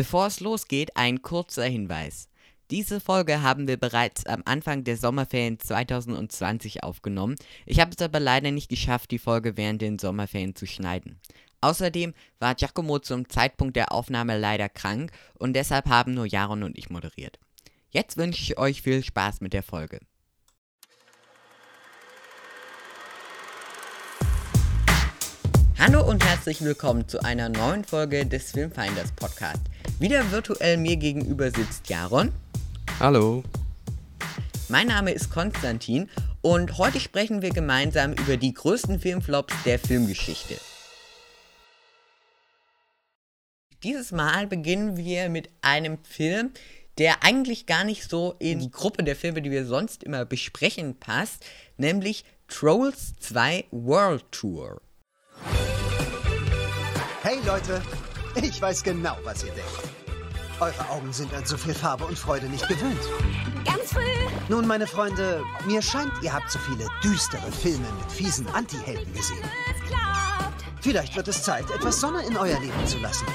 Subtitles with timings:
[0.00, 2.30] Bevor es losgeht, ein kurzer Hinweis.
[2.70, 7.36] Diese Folge haben wir bereits am Anfang der Sommerferien 2020 aufgenommen.
[7.66, 11.20] Ich habe es aber leider nicht geschafft, die Folge während den Sommerferien zu schneiden.
[11.60, 16.78] Außerdem war Giacomo zum Zeitpunkt der Aufnahme leider krank und deshalb haben nur Jaron und
[16.78, 17.38] ich moderiert.
[17.90, 20.00] Jetzt wünsche ich euch viel Spaß mit der Folge.
[25.82, 29.62] Hallo und herzlich willkommen zu einer neuen Folge des Filmfinders Podcast.
[29.98, 32.32] Wieder virtuell mir gegenüber sitzt Jaron.
[32.98, 33.42] Hallo.
[34.68, 36.10] Mein Name ist Konstantin
[36.42, 40.58] und heute sprechen wir gemeinsam über die größten Filmflops der Filmgeschichte.
[43.82, 46.50] Dieses Mal beginnen wir mit einem Film,
[46.98, 50.98] der eigentlich gar nicht so in die Gruppe der Filme, die wir sonst immer besprechen,
[50.98, 51.42] passt,
[51.78, 54.82] nämlich Trolls 2 World Tour.
[57.22, 57.82] Hey Leute,
[58.34, 59.70] ich weiß genau, was ihr denkt.
[60.60, 63.00] Eure Augen sind an so viel Farbe und Freude nicht gewöhnt.
[63.64, 64.00] Ganz früh.
[64.48, 69.44] Nun, meine Freunde, mir scheint, ihr habt so viele düstere Filme mit fiesen Anti-Helden gesehen.
[70.80, 73.26] Vielleicht wird es Zeit, etwas Sonne in euer Leben zu lassen.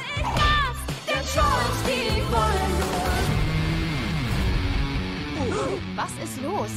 [5.47, 5.79] Nur.
[5.95, 6.71] Was ist los?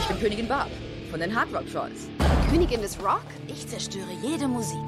[0.00, 0.70] Ich bin Königin Barb
[1.10, 2.08] von den Hard Rock Trolls.
[2.50, 3.24] Königin des Rock?
[3.48, 4.78] Ich zerstöre jede Musik.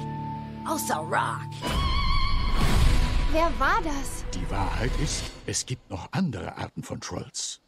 [0.65, 1.49] Außer Rock.
[3.33, 4.23] Wer war das?
[4.33, 7.59] Die Wahrheit ist, es gibt noch andere Arten von Trolls.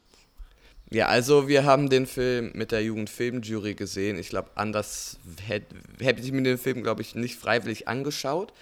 [0.90, 4.18] Ja, also wir haben den Film mit der Jugendfilmjury gesehen.
[4.18, 8.54] Ich glaube, anders hätte hätt ich mir den Film, glaube ich, nicht freiwillig angeschaut.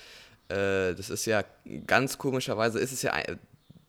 [0.47, 1.43] Äh, das ist ja
[1.85, 3.13] ganz komischerweise, ist es ja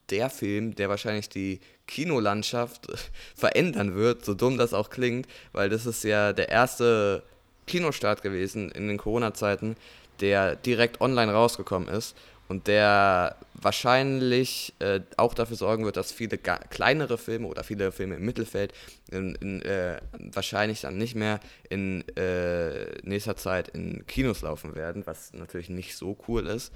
[0.09, 2.87] der Film, der wahrscheinlich die Kinolandschaft
[3.35, 7.23] verändern wird, so dumm das auch klingt, weil das ist ja der erste
[7.67, 9.75] Kinostart gewesen in den Corona-Zeiten,
[10.21, 12.15] der direkt online rausgekommen ist
[12.47, 18.15] und der wahrscheinlich äh, auch dafür sorgen wird, dass viele kleinere Filme oder viele Filme
[18.15, 18.73] im Mittelfeld
[19.11, 19.99] in, in, äh,
[20.33, 21.39] wahrscheinlich dann nicht mehr
[21.69, 26.71] in äh, nächster Zeit in Kinos laufen werden, was natürlich nicht so cool ist.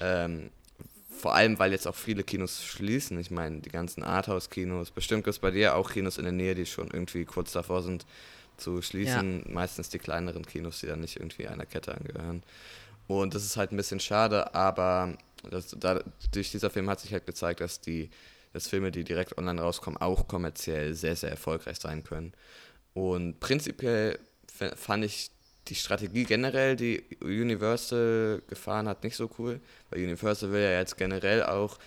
[0.00, 0.50] Ähm,
[1.12, 3.18] vor allem, weil jetzt auch viele Kinos schließen.
[3.20, 6.54] Ich meine, die ganzen Arthouse-Kinos, bestimmt gibt es bei dir auch Kinos in der Nähe,
[6.54, 8.06] die schon irgendwie kurz davor sind
[8.56, 9.44] zu schließen.
[9.46, 9.52] Ja.
[9.52, 12.42] Meistens die kleineren Kinos, die dann nicht irgendwie einer Kette angehören.
[13.06, 15.16] Und das ist halt ein bisschen schade, aber
[15.50, 16.02] das, da,
[16.32, 18.10] durch dieser Film hat sich halt gezeigt, dass die
[18.52, 22.32] dass Filme, die direkt online rauskommen, auch kommerziell sehr, sehr erfolgreich sein können.
[22.94, 24.18] Und prinzipiell
[24.76, 25.30] fand ich
[25.68, 30.96] die Strategie generell, die Universal gefahren hat, nicht so cool, weil Universal will ja jetzt
[30.96, 31.78] generell auch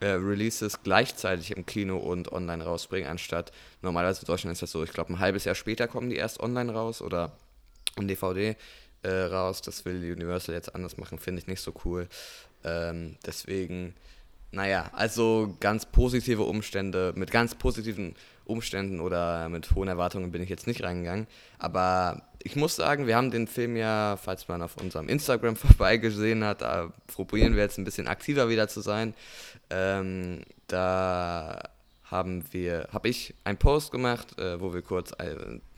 [0.00, 3.52] äh, Releases gleichzeitig im Kino und online rausbringen, anstatt
[3.82, 6.40] normalerweise in Deutschland ist das so, ich glaube, ein halbes Jahr später kommen die erst
[6.40, 7.32] online raus oder
[7.96, 8.56] im DVD
[9.02, 9.62] äh, raus.
[9.62, 12.08] Das will Universal jetzt anders machen, finde ich nicht so cool.
[12.64, 13.94] Ähm, deswegen,
[14.52, 18.14] naja, also ganz positive Umstände, mit ganz positiven
[18.44, 21.26] Umständen oder mit hohen Erwartungen bin ich jetzt nicht reingegangen.
[21.58, 26.44] Aber ich muss sagen, wir haben den Film ja, falls man auf unserem Instagram vorbeigesehen
[26.44, 29.14] hat, da probieren wir jetzt ein bisschen aktiver wieder zu sein.
[29.70, 31.62] Ähm, da
[32.04, 35.36] haben wir, habe ich einen Post gemacht, äh, wo wir kurz äh,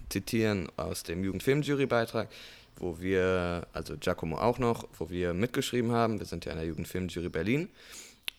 [0.08, 2.28] zitieren aus dem Jugendfilmjury-Beitrag
[2.76, 6.18] wo wir, also Giacomo auch noch, wo wir mitgeschrieben haben.
[6.18, 7.68] Wir sind ja in der Jugendfilmjury Berlin.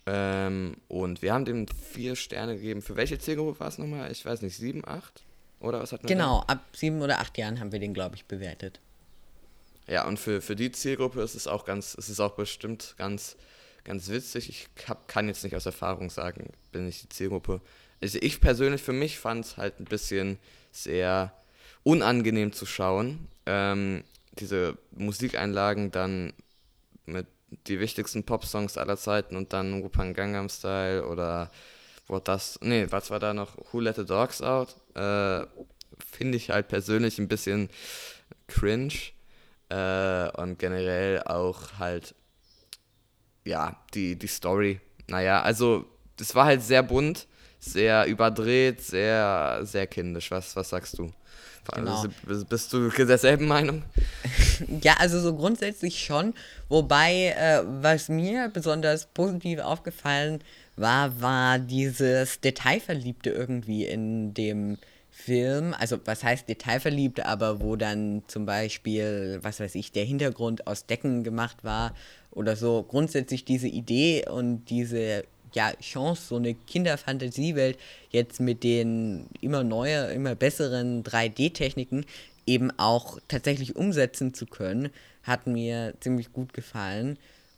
[0.05, 2.81] Ähm, und wir haben dem vier Sterne gegeben.
[2.81, 4.11] Für welche Zielgruppe war es nochmal?
[4.11, 5.23] Ich weiß nicht, sieben, acht?
[5.63, 6.53] Oder was hat man Genau, da?
[6.53, 8.79] ab sieben oder acht Jahren haben wir den, glaube ich, bewertet.
[9.87, 13.35] Ja, und für, für die Zielgruppe ist es auch ganz, ist es auch bestimmt ganz,
[13.83, 14.49] ganz witzig.
[14.49, 17.61] Ich hab, kann jetzt nicht aus Erfahrung sagen, bin ich die Zielgruppe.
[18.01, 20.37] Also ich persönlich für mich fand es halt ein bisschen
[20.71, 21.33] sehr
[21.83, 23.27] unangenehm zu schauen.
[23.45, 24.03] Ähm,
[24.39, 26.33] diese Musikeinlagen dann
[27.05, 27.27] mit
[27.67, 31.51] die wichtigsten Pop-Songs aller Zeiten und dann Wupang Gangnam Style oder
[32.13, 33.57] What das, nee, was war da noch?
[33.71, 34.75] Who Let the Dogs Out?
[34.93, 35.47] Äh,
[36.11, 37.69] Finde ich halt persönlich ein bisschen
[38.47, 38.93] cringe
[39.69, 42.13] äh, und generell auch halt,
[43.45, 44.79] ja, die, die Story.
[45.07, 45.85] Naja, also,
[46.17, 47.25] das war halt sehr bunt,
[47.59, 50.29] sehr überdreht, sehr, sehr kindisch.
[50.29, 51.11] Was, was sagst du?
[51.73, 52.03] Genau.
[52.27, 53.83] Also, bist du derselben Meinung?
[54.81, 56.35] ja, also so grundsätzlich schon.
[56.69, 60.43] Wobei, äh, was mir besonders positiv aufgefallen
[60.75, 64.77] war, war dieses Detailverliebte irgendwie in dem
[65.11, 65.75] Film.
[65.77, 70.85] Also, was heißt Detailverliebte, aber wo dann zum Beispiel, was weiß ich, der Hintergrund aus
[70.85, 71.93] Decken gemacht war
[72.31, 72.83] oder so.
[72.83, 75.23] Grundsätzlich diese Idee und diese
[75.53, 77.77] ja, Chance, so eine Kinderfantasiewelt
[78.09, 82.05] jetzt mit den immer neuer, immer besseren 3D-Techniken
[82.45, 84.89] eben auch tatsächlich umsetzen zu können,
[85.21, 87.17] hat mir ziemlich gut gefallen.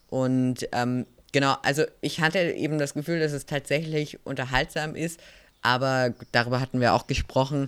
[0.09, 1.06] Und ähm,
[1.36, 5.20] Genau, also ich hatte eben das Gefühl, dass es tatsächlich unterhaltsam ist,
[5.62, 7.68] aber darüber hatten wir auch gesprochen,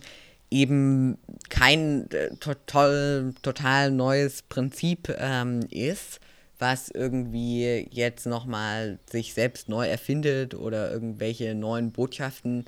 [0.50, 1.18] eben
[1.50, 6.22] kein äh, total, total neues Prinzip ähm, ist,
[6.60, 12.64] was irgendwie jetzt nochmal sich selbst neu erfindet oder irgendwelche neuen Botschaften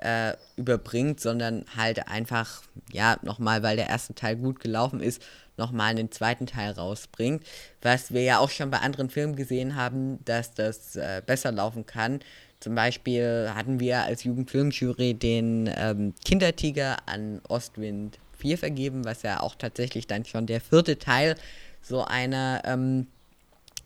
[0.00, 2.62] äh, überbringt, sondern halt einfach,
[2.92, 5.22] ja, nochmal, weil der erste Teil gut gelaufen ist,
[5.56, 7.44] nochmal einen zweiten Teil rausbringt.
[7.80, 11.86] Was wir ja auch schon bei anderen Filmen gesehen haben, dass das äh, besser laufen
[11.86, 12.20] kann.
[12.60, 19.40] Zum Beispiel hatten wir als Jugendfilmjury den ähm, Kindertiger an Ostwind 4 vergeben, was ja
[19.40, 21.36] auch tatsächlich dann schon der vierte Teil
[21.80, 23.08] so einer ähm,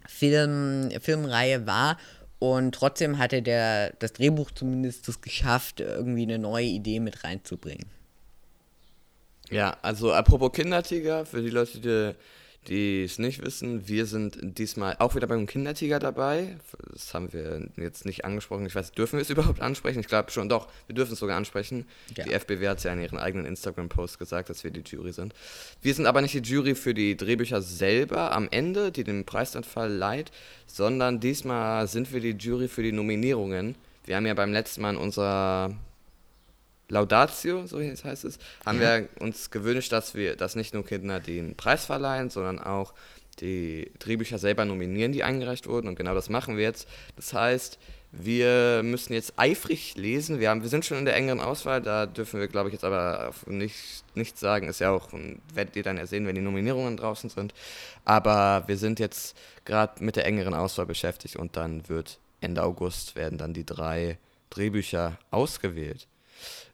[0.07, 1.97] Film, Filmreihe war.
[2.39, 7.87] Und trotzdem hatte der, das Drehbuch zumindest es geschafft, irgendwie eine neue Idee mit reinzubringen.
[9.50, 12.16] Ja, also apropos Kindertiger, für die Leute,
[12.69, 16.56] die es nicht wissen, wir sind diesmal auch wieder beim Kindertiger dabei.
[16.93, 18.66] Das haben wir jetzt nicht angesprochen.
[18.66, 20.00] Ich weiß, dürfen wir es überhaupt ansprechen?
[20.00, 21.87] Ich glaube schon, doch, wir dürfen es sogar ansprechen.
[22.16, 22.25] Ja.
[22.25, 25.34] Die FBW hat es ja in ihren eigenen Instagram-Post gesagt, dass wir die Jury sind.
[25.81, 29.52] Wir sind aber nicht die Jury für die Drehbücher selber am Ende, die den Preis
[29.52, 30.32] dann verleiht,
[30.66, 33.76] sondern diesmal sind wir die Jury für die Nominierungen.
[34.04, 35.72] Wir haben ja beim letzten Mal in unserer
[36.88, 38.99] Laudatio, so heißt es, haben ja.
[38.99, 42.94] wir uns gewünscht, dass wir, dass nicht nur Kinder den Preis verleihen, sondern auch
[43.41, 45.88] die Drehbücher selber nominieren, die eingereicht wurden.
[45.88, 46.88] Und genau das machen wir jetzt.
[47.17, 47.79] Das heißt,
[48.12, 50.41] wir müssen jetzt eifrig lesen.
[50.41, 52.85] Wir, haben, wir sind schon in der engeren Auswahl, da dürfen wir, glaube ich, jetzt
[52.85, 54.69] aber nicht, nichts sagen.
[54.69, 55.11] Ist ja auch,
[55.53, 57.53] werdet ihr dann ja sehen, wenn die Nominierungen draußen sind.
[58.05, 63.17] Aber wir sind jetzt gerade mit der engeren Auswahl beschäftigt und dann wird Ende August
[63.17, 64.19] werden dann die drei
[64.50, 66.06] Drehbücher ausgewählt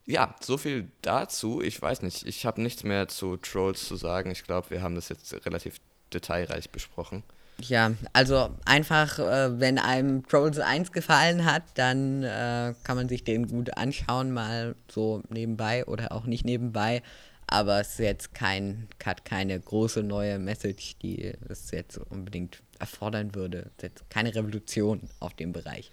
[0.04, 1.60] ja, so viel dazu.
[1.62, 4.30] Ich weiß nicht, ich habe nichts mehr zu Trolls zu sagen.
[4.30, 5.80] Ich glaube, wir haben das jetzt relativ
[6.12, 7.22] detailreich besprochen.
[7.60, 13.24] Ja, also einfach, äh, wenn einem Trolls 1 gefallen hat, dann äh, kann man sich
[13.24, 17.02] den gut anschauen, mal so nebenbei oder auch nicht nebenbei.
[17.46, 23.34] Aber es ist jetzt kein, hat keine große neue Message, die es jetzt unbedingt erfordern
[23.34, 23.58] würde.
[23.58, 25.90] Es ist jetzt keine Revolution auf dem Bereich.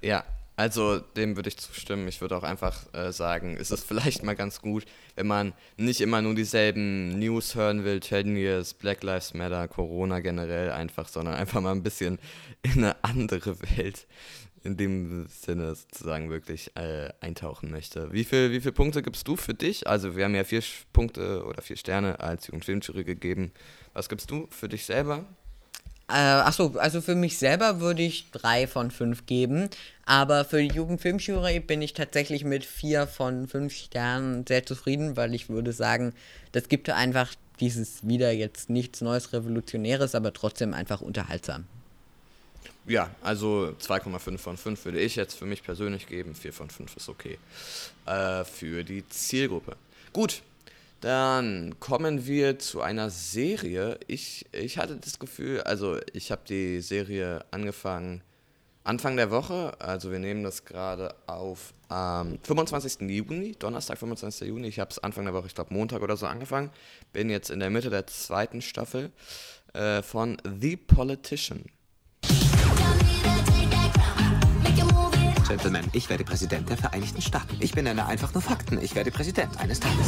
[0.00, 0.24] Ja,
[0.56, 2.06] also dem würde ich zustimmen.
[2.06, 4.84] Ich würde auch einfach äh, sagen, ist es vielleicht mal ganz gut,
[5.16, 10.20] wenn man nicht immer nur dieselben News hören will, 10 Years, Black Lives Matter, Corona
[10.20, 12.18] generell einfach, sondern einfach mal ein bisschen
[12.62, 14.06] in eine andere Welt
[14.62, 18.12] in dem Sinne sozusagen wirklich äh, eintauchen möchte.
[18.12, 19.86] Wie viele wie viel Punkte gibst du für dich?
[19.86, 20.62] Also wir haben ja vier
[20.92, 23.52] Punkte oder vier Sterne als Jugendfilmjury gegeben.
[23.92, 25.26] Was gibst du für dich selber?
[26.08, 29.70] Äh, achso, also für mich selber würde ich drei von fünf geben.
[30.06, 35.34] Aber für die Jugendfilmjury bin ich tatsächlich mit vier von fünf Sternen sehr zufrieden, weil
[35.34, 36.12] ich würde sagen,
[36.52, 41.64] das gibt einfach dieses wieder jetzt nichts Neues Revolutionäres, aber trotzdem einfach unterhaltsam.
[42.86, 46.34] Ja, also 2,5 von 5 würde ich jetzt für mich persönlich geben.
[46.34, 47.38] 4 von 5 ist okay.
[48.04, 49.76] Äh, für die Zielgruppe.
[50.12, 50.42] Gut,
[51.00, 53.98] dann kommen wir zu einer Serie.
[54.06, 58.22] Ich, ich hatte das Gefühl, also ich habe die Serie angefangen
[58.84, 59.72] Anfang der Woche.
[59.80, 63.00] Also wir nehmen das gerade auf am 25.
[63.08, 64.48] Juni, Donnerstag, 25.
[64.48, 64.68] Juni.
[64.68, 66.70] Ich habe es Anfang der Woche, ich glaube Montag oder so angefangen.
[67.12, 69.10] Bin jetzt in der Mitte der zweiten Staffel
[69.72, 71.64] äh, von The Politician.
[75.46, 77.56] Gentlemen, ich werde Präsident der Vereinigten Staaten.
[77.60, 78.78] Ich benenne einfach nur Fakten.
[78.80, 80.06] Ich werde Präsident eines Tages.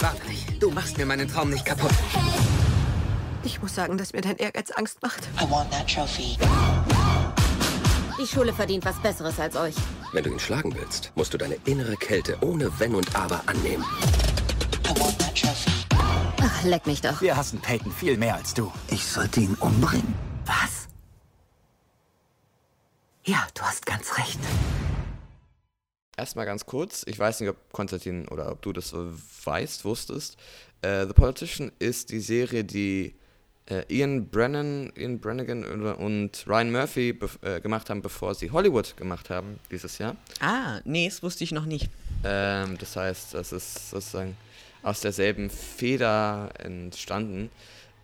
[0.00, 1.92] Wirklich, du machst mir meinen Traum nicht kaputt.
[3.44, 5.28] Ich muss sagen, dass mir dein Ehrgeiz Angst macht.
[5.40, 6.36] I want that trophy.
[8.20, 9.74] Die Schule verdient was Besseres als euch.
[10.12, 13.84] Wenn du ihn schlagen willst, musst du deine innere Kälte ohne Wenn und Aber annehmen.
[14.86, 15.70] I want that trophy.
[16.42, 17.20] Ach, leck mich doch.
[17.20, 18.72] Wir hassen Peyton viel mehr als du.
[18.90, 20.14] Ich sollte ihn umbringen.
[20.46, 20.73] Was?
[23.26, 24.38] Ja, du hast ganz recht.
[26.16, 30.36] Erstmal ganz kurz, ich weiß nicht, ob Konstantin oder ob du das weißt, wusstest.
[30.82, 33.14] Äh, The Politician ist die Serie, die
[33.66, 35.64] äh, Ian Brennan, Ian Brannigan
[35.94, 40.16] und Ryan Murphy äh, gemacht haben, bevor sie Hollywood gemacht haben dieses Jahr.
[40.40, 41.88] Ah, nee, das wusste ich noch nicht.
[42.24, 44.36] Ähm, das heißt, das ist sozusagen
[44.82, 47.50] aus derselben Feder entstanden.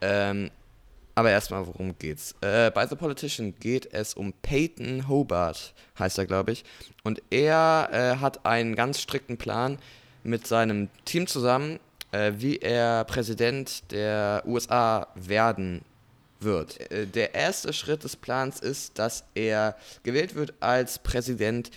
[0.00, 0.50] Ähm,
[1.20, 2.34] aber erstmal, worum geht's?
[2.40, 6.64] Äh, bei The Politician geht es um Peyton Hobart, heißt er, glaube ich.
[7.04, 9.78] Und er äh, hat einen ganz strikten Plan
[10.22, 11.78] mit seinem Team zusammen,
[12.12, 15.82] äh, wie er Präsident der USA werden
[16.40, 16.90] wird.
[16.90, 21.70] Äh, der erste Schritt des Plans ist, dass er gewählt wird als Präsident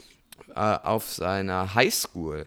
[0.55, 2.45] äh, auf seiner Highschool.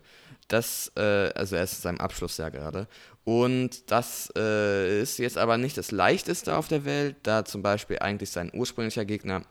[0.48, 2.86] Das, äh, also er ist in seinem Abschlussjahr gerade.
[3.26, 7.99] Und das äh, ist jetzt aber nicht das leichteste auf der Welt, da zum Beispiel
[7.99, 9.42] eigentlich sein ursprünglicher Gegner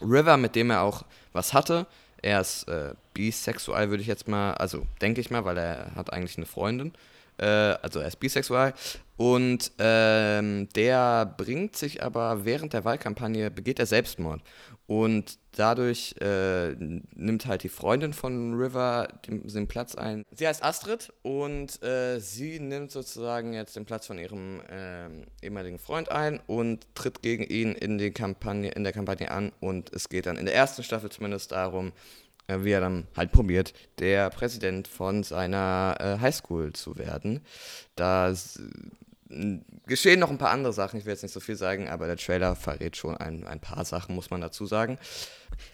[0.00, 1.88] River, mit dem er auch was hatte,
[2.22, 6.12] er ist äh, bisexuell, würde ich jetzt mal, also denke ich mal, weil er hat
[6.12, 6.92] eigentlich eine Freundin.
[7.38, 8.72] Äh, also er ist bisexuell.
[9.16, 14.40] Und ähm, der bringt sich aber während der Wahlkampagne, begeht er Selbstmord.
[14.88, 16.74] Und dadurch äh,
[17.14, 20.24] nimmt halt die Freundin von River den, den, Platz ein.
[20.30, 25.10] Sie heißt Astrid und äh, sie nimmt sozusagen jetzt den Platz von ihrem äh,
[25.44, 29.52] ehemaligen Freund ein und tritt gegen ihn in, die Kampagne, in der Kampagne an.
[29.60, 31.92] Und es geht dann in der ersten Staffel zumindest darum,
[32.46, 37.42] äh, wie er dann halt probiert, der Präsident von seiner äh, Highschool zu werden.
[37.94, 38.34] Da
[39.86, 42.16] geschehen noch ein paar andere Sachen, ich will jetzt nicht so viel sagen, aber der
[42.16, 44.98] Trailer verrät schon ein, ein paar Sachen, muss man dazu sagen.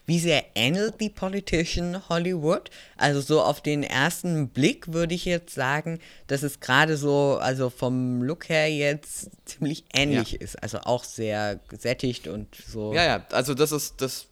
[0.07, 2.71] Wie sehr ähnelt die Politician Hollywood?
[2.97, 7.71] Also so auf den ersten Blick würde ich jetzt sagen, dass es gerade so, also
[7.71, 10.41] vom Look her jetzt ziemlich ähnlich ja.
[10.41, 10.63] ist.
[10.63, 12.93] Also auch sehr gesättigt und so.
[12.93, 14.27] Ja, ja, also das ist, das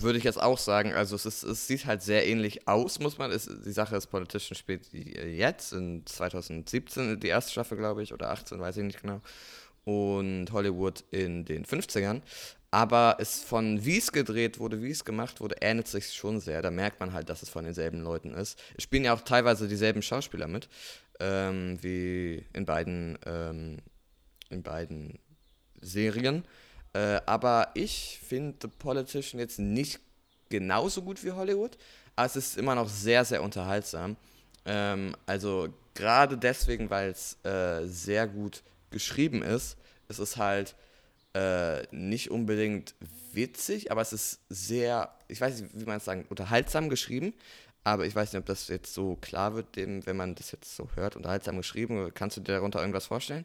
[0.00, 0.92] würde ich jetzt auch sagen.
[0.92, 3.30] Also es, ist, es sieht halt sehr ähnlich aus, muss man.
[3.30, 8.30] Es, die Sache ist, Politician spielt jetzt in 2017 die erste Staffel, glaube ich, oder
[8.30, 9.20] 18, weiß ich nicht genau.
[9.84, 12.22] Und Hollywood in den 50ern.
[12.70, 16.60] Aber es von wie es gedreht wurde, wie es gemacht wurde, ähnelt sich schon sehr.
[16.60, 18.60] Da merkt man halt, dass es von denselben Leuten ist.
[18.76, 20.68] Es spielen ja auch teilweise dieselben Schauspieler mit,
[21.20, 23.78] ähm, wie in beiden, ähm,
[24.50, 25.20] in beiden
[25.80, 26.44] Serien.
[26.94, 30.00] Äh, aber ich finde The Politician jetzt nicht
[30.48, 31.76] genauso gut wie Hollywood,
[32.16, 34.16] aber es ist immer noch sehr, sehr unterhaltsam.
[34.64, 39.76] Ähm, also gerade deswegen, weil es äh, sehr gut geschrieben ist,
[40.08, 40.74] ist es halt
[41.34, 42.94] äh, nicht unbedingt
[43.32, 47.34] witzig, aber es ist sehr, ich weiß nicht, wie man es sagen, unterhaltsam geschrieben.
[47.86, 50.74] Aber ich weiß nicht, ob das jetzt so klar wird, dem, wenn man das jetzt
[50.74, 52.10] so hört, unterhaltsam geschrieben.
[52.14, 53.44] Kannst du dir darunter irgendwas vorstellen?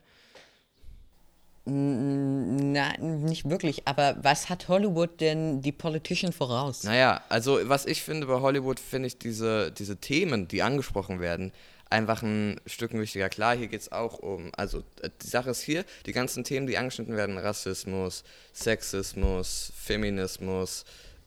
[1.70, 3.88] Na, nicht wirklich.
[3.88, 6.84] Aber was hat Hollywood denn die Politician voraus?
[6.84, 11.52] Naja, also was ich finde bei Hollywood, finde ich diese, diese Themen, die angesprochen werden,
[11.90, 13.30] einfach ein Stück wichtiger.
[13.30, 14.84] Klar, hier geht es auch um, also
[15.22, 18.24] die Sache ist hier, die ganzen Themen, die angeschnitten werden, Rassismus,
[18.54, 20.86] Sexismus, Feminismus,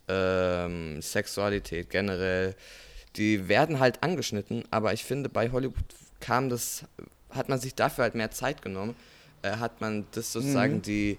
[0.09, 2.57] ähm, Sexualität generell,
[3.17, 5.85] die werden halt angeschnitten, aber ich finde, bei Hollywood
[6.21, 6.85] kam das,
[7.31, 8.97] hat man sich dafür halt mehr Zeit genommen
[9.43, 10.83] äh, hat man das sozusagen mhm.
[10.83, 11.19] die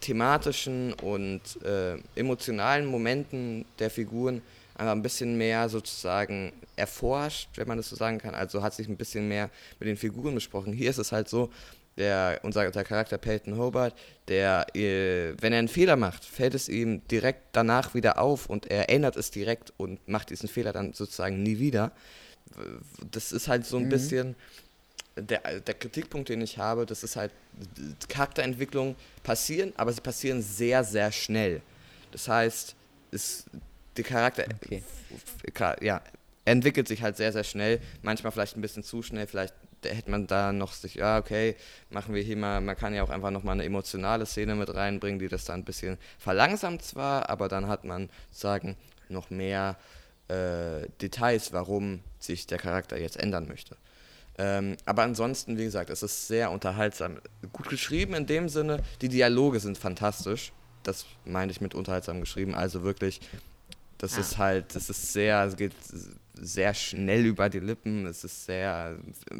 [0.00, 4.42] thematischen und äh, emotionalen Momenten der Figuren
[4.74, 8.34] einfach ein bisschen mehr sozusagen erforscht, wenn man das so sagen kann.
[8.34, 10.72] Also hat sich ein bisschen mehr mit den Figuren besprochen.
[10.72, 11.50] Hier ist es halt so,
[11.96, 13.94] der, unser der Charakter Peyton Hobart,
[14.28, 18.70] der, äh, wenn er einen Fehler macht, fällt es ihm direkt danach wieder auf und
[18.70, 21.92] er ändert es direkt und macht diesen Fehler dann sozusagen nie wieder.
[23.10, 23.88] Das ist halt so ein mhm.
[23.90, 24.34] bisschen
[25.16, 27.30] der, der Kritikpunkt, den ich habe, das ist halt,
[28.08, 31.60] Charakterentwicklungen passieren, aber sie passieren sehr, sehr schnell.
[32.10, 32.74] Das heißt,
[33.12, 33.44] es,
[33.96, 34.82] der Charakter okay.
[35.80, 36.00] ja,
[36.44, 37.80] entwickelt sich halt sehr, sehr schnell.
[38.02, 39.54] Manchmal vielleicht ein bisschen zu schnell, vielleicht
[39.84, 41.56] hätte man da noch sich, ja, okay,
[41.90, 45.18] machen wir hier mal, man kann ja auch einfach nochmal eine emotionale Szene mit reinbringen,
[45.18, 48.76] die das dann ein bisschen verlangsamt zwar, aber dann hat man sozusagen
[49.08, 49.76] noch mehr
[50.28, 53.76] äh, Details, warum sich der Charakter jetzt ändern möchte.
[54.36, 57.18] Ähm, aber ansonsten, wie gesagt, es ist sehr unterhaltsam.
[57.52, 60.52] Gut geschrieben in dem Sinne, die Dialoge sind fantastisch.
[60.82, 62.54] Das meine ich mit unterhaltsam geschrieben.
[62.54, 63.20] Also wirklich,
[63.98, 64.20] das ah.
[64.20, 65.72] ist halt, das ist sehr, es geht
[66.34, 68.06] sehr schnell über die Lippen.
[68.06, 68.96] Es ist sehr,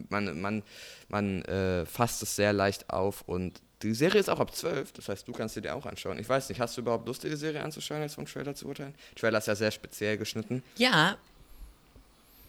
[0.09, 0.63] man, man,
[1.09, 5.09] man äh, fasst es sehr leicht auf und die Serie ist auch ab 12, das
[5.11, 6.19] heißt, du kannst sie dir auch anschauen.
[6.19, 8.67] Ich weiß nicht, hast du überhaupt Lust, dir die Serie anzuschauen, jetzt vom Trailer zu
[8.67, 8.95] urteilen?
[9.15, 10.63] Trailer ist ja sehr speziell geschnitten.
[10.77, 11.19] Ja,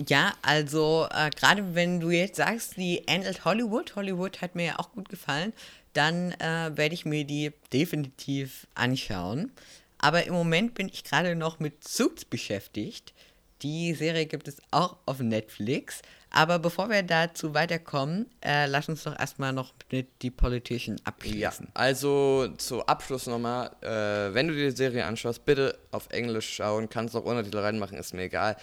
[0.07, 4.79] ja, also äh, gerade wenn du jetzt sagst, die ähnelt Hollywood, Hollywood hat mir ja
[4.79, 5.53] auch gut gefallen,
[5.93, 9.51] dann äh, werde ich mir die definitiv anschauen.
[9.97, 13.13] Aber im Moment bin ich gerade noch mit Suits beschäftigt.
[13.61, 16.01] Die Serie gibt es auch auf Netflix.
[16.29, 21.39] Aber bevor wir dazu weiterkommen, äh, lass uns doch erstmal noch mit die Politician abschließen.
[21.39, 26.53] Ja, also zu Abschluss nochmal, äh, wenn du dir die Serie anschaust, bitte auf Englisch
[26.53, 28.57] schauen, kannst auch Untertitel reinmachen, ist mir egal.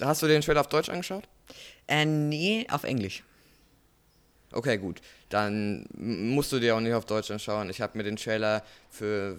[0.00, 1.24] Hast du den Trailer auf Deutsch angeschaut?
[1.86, 3.22] Äh, nee, auf Englisch.
[4.52, 5.00] Okay, gut.
[5.28, 7.70] Dann musst du dir auch nicht auf Deutsch anschauen.
[7.70, 9.38] Ich habe mir den Trailer für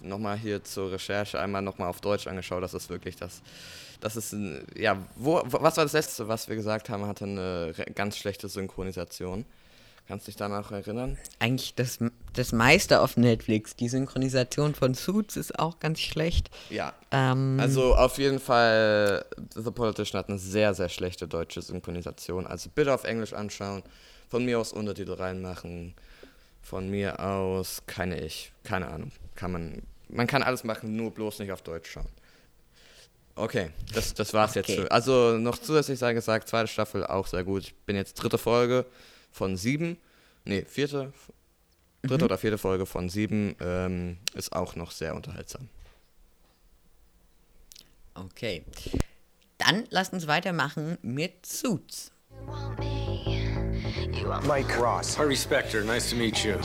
[0.00, 2.62] nochmal hier zur Recherche einmal nochmal auf Deutsch angeschaut.
[2.62, 3.42] Das ist wirklich das.
[4.00, 7.72] Das ist ein, ja, wo, was war das letzte, was wir gesagt haben, hatte eine
[7.94, 9.44] ganz schlechte Synchronisation.
[10.08, 11.18] Kannst du dich danach erinnern?
[11.40, 11.98] Eigentlich das,
[12.32, 13.74] das meiste auf Netflix.
[13.74, 16.48] Die Synchronisation von Suits ist auch ganz schlecht.
[16.70, 16.94] Ja.
[17.10, 22.46] Ähm, also auf jeden Fall, The Politician hat eine sehr, sehr schlechte deutsche Synchronisation.
[22.46, 23.82] Also bitte auf Englisch anschauen.
[24.28, 25.94] Von mir aus Untertitel reinmachen.
[26.62, 29.10] Von mir aus, keine ich, keine Ahnung.
[29.34, 32.08] Kann man, man kann alles machen, nur bloß nicht auf Deutsch schauen.
[33.34, 34.72] Okay, das, das war's Okay.
[34.76, 34.90] jetzt.
[34.90, 37.64] Also noch zusätzlich sei gesagt, zweite Staffel auch sehr gut.
[37.64, 38.86] Ich bin jetzt dritte Folge
[39.36, 39.98] von sieben.
[40.44, 41.12] Nee, vierte.
[42.02, 43.56] Dritte oder vierte Folge von sieben.
[43.60, 45.68] Ähm, ist auch noch sehr unterhaltsam.
[48.14, 48.64] Okay.
[49.58, 52.12] Dann lasst uns weitermachen mit Suits.
[54.46, 55.16] Mike Ross.
[55.18, 56.56] Harvey Specter, nice to meet you.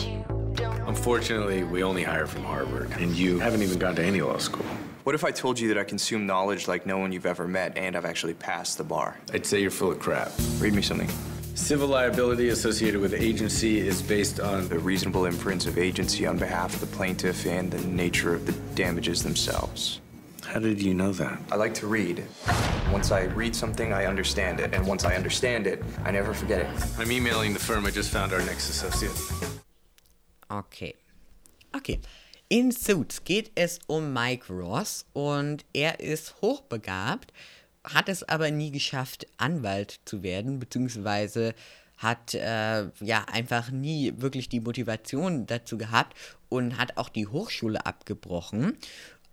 [0.87, 4.65] Unfortunately, we only hire from Harvard, and you haven't even gone to any law school.
[5.03, 7.77] What if I told you that I consume knowledge like no one you've ever met
[7.77, 9.17] and I've actually passed the bar?
[9.33, 10.31] I'd say you're full of crap.
[10.59, 11.09] Read me something.
[11.53, 16.73] Civil liability associated with agency is based on The reasonable inference of agency on behalf
[16.73, 19.99] of the plaintiff and the nature of the damages themselves.
[20.45, 21.39] How did you know that?
[21.51, 22.23] I like to read.
[22.91, 24.73] Once I read something, I understand it.
[24.73, 26.67] And once I understand it, I never forget it.
[26.97, 27.85] I'm emailing the firm.
[27.85, 29.17] I just found our next associate.
[30.49, 30.95] Okay.
[31.75, 31.99] Okay.
[32.49, 37.31] In Suits geht es um Mike Ross und er ist hochbegabt,
[37.83, 41.53] hat es aber nie geschafft, Anwalt zu werden, beziehungsweise
[41.97, 46.17] hat äh, ja einfach nie wirklich die Motivation dazu gehabt
[46.49, 48.77] und hat auch die Hochschule abgebrochen.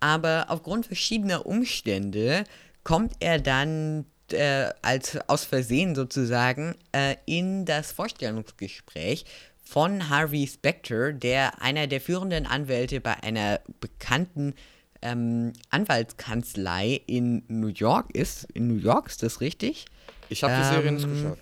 [0.01, 2.45] Aber aufgrund verschiedener Umstände
[2.85, 9.25] kommt er dann äh, als aus Versehen sozusagen äh, in das Vorstellungsgespräch
[9.63, 14.55] von Harvey Specter, der einer der führenden Anwälte bei einer bekannten
[15.03, 18.45] ähm, Anwaltskanzlei in New York ist.
[18.55, 19.87] In New York ist das richtig?
[20.29, 21.39] Ich habe die Serie nicht Ähm, geschaut.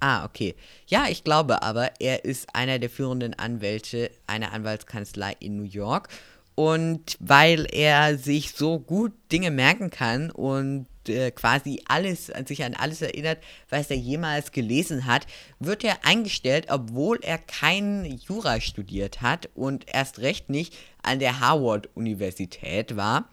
[0.00, 0.54] Ah, okay.
[0.86, 6.08] Ja, ich glaube aber, er ist einer der führenden Anwälte einer Anwaltskanzlei in New York.
[6.54, 12.64] Und weil er sich so gut Dinge merken kann und äh, quasi alles, an sich
[12.64, 15.26] an alles erinnert, was er jemals gelesen hat,
[15.58, 21.40] wird er eingestellt, obwohl er kein Jura studiert hat und erst recht nicht an der
[21.40, 23.28] Harvard-Universität war.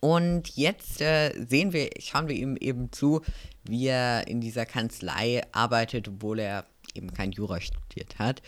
[0.00, 3.20] Und jetzt äh, sehen wir, schauen wir ihm eben zu,
[3.64, 8.40] wie er in dieser Kanzlei arbeitet, obwohl er eben kein Jura studiert hat.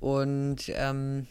[0.00, 1.26] Und ähm,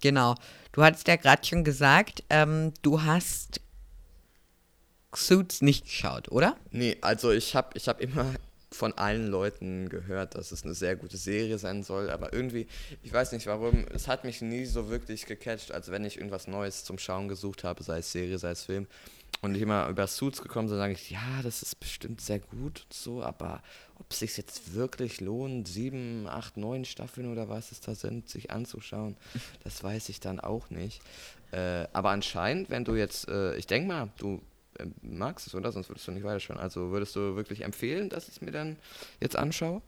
[0.00, 0.36] genau,
[0.72, 3.60] du hattest ja gerade schon gesagt, ähm, du hast
[5.16, 6.56] Suits nicht geschaut, oder?
[6.70, 8.34] Nee, also ich habe ich hab immer
[8.74, 12.66] von allen Leuten gehört, dass es eine sehr gute Serie sein soll, aber irgendwie,
[13.02, 16.48] ich weiß nicht warum, es hat mich nie so wirklich gecatcht, als wenn ich irgendwas
[16.48, 18.86] Neues zum Schauen gesucht habe, sei es Serie, sei es Film.
[19.42, 22.84] Und ich immer über Suits gekommen bin, sage ich, ja, das ist bestimmt sehr gut
[22.84, 23.62] und so, aber
[23.98, 28.28] ob es sich jetzt wirklich lohnt, sieben, acht, neun Staffeln oder was es da sind,
[28.28, 29.16] sich anzuschauen,
[29.62, 31.02] das weiß ich dann auch nicht.
[31.52, 34.40] Äh, aber anscheinend, wenn du jetzt, äh, ich denke mal, du
[35.02, 35.72] magst es, oder?
[35.72, 36.58] Sonst würdest du nicht weiterschauen.
[36.58, 38.76] Also würdest du wirklich empfehlen, dass ich es mir dann
[39.20, 39.82] jetzt anschaue?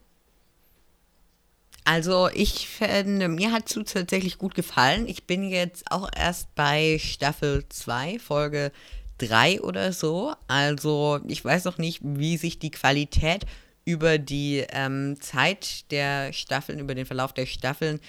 [1.85, 5.07] Also ich finde, mir hat Suits tatsächlich gut gefallen.
[5.07, 8.73] Ich bin jetzt auch erst bei Staffel 2, Folge
[9.19, 10.35] 3 oder so.
[10.49, 13.47] Also ich weiß noch nicht, wie sich die Qualität
[13.85, 18.01] über die ähm, Zeit der Staffeln, über den Verlauf der Staffeln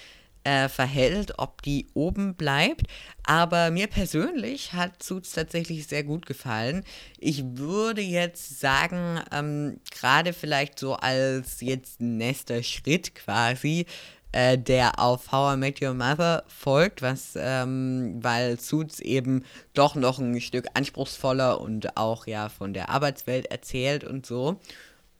[0.48, 2.86] äh, verhält, ob die oben bleibt.
[3.24, 6.84] Aber mir persönlich hat Suits tatsächlich sehr gut gefallen.
[7.18, 13.84] Ich würde jetzt sagen, ähm, gerade vielleicht so als jetzt nächster Schritt quasi,
[14.32, 19.96] äh, der auf How I Met Your Mother folgt, was, ähm, weil Suits eben doch
[19.96, 24.58] noch ein Stück anspruchsvoller und auch ja von der Arbeitswelt erzählt und so.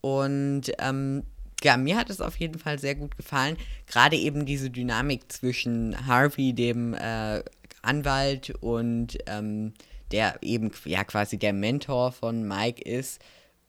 [0.00, 1.24] Und ähm,
[1.64, 3.56] ja, mir hat es auf jeden Fall sehr gut gefallen.
[3.86, 7.42] Gerade eben diese Dynamik zwischen Harvey, dem äh,
[7.82, 9.74] Anwalt, und ähm,
[10.12, 13.20] der eben ja quasi der Mentor von Mike ist.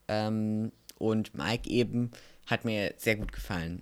[0.07, 2.11] Ähm, und Mike eben
[2.45, 3.81] hat mir sehr gut gefallen.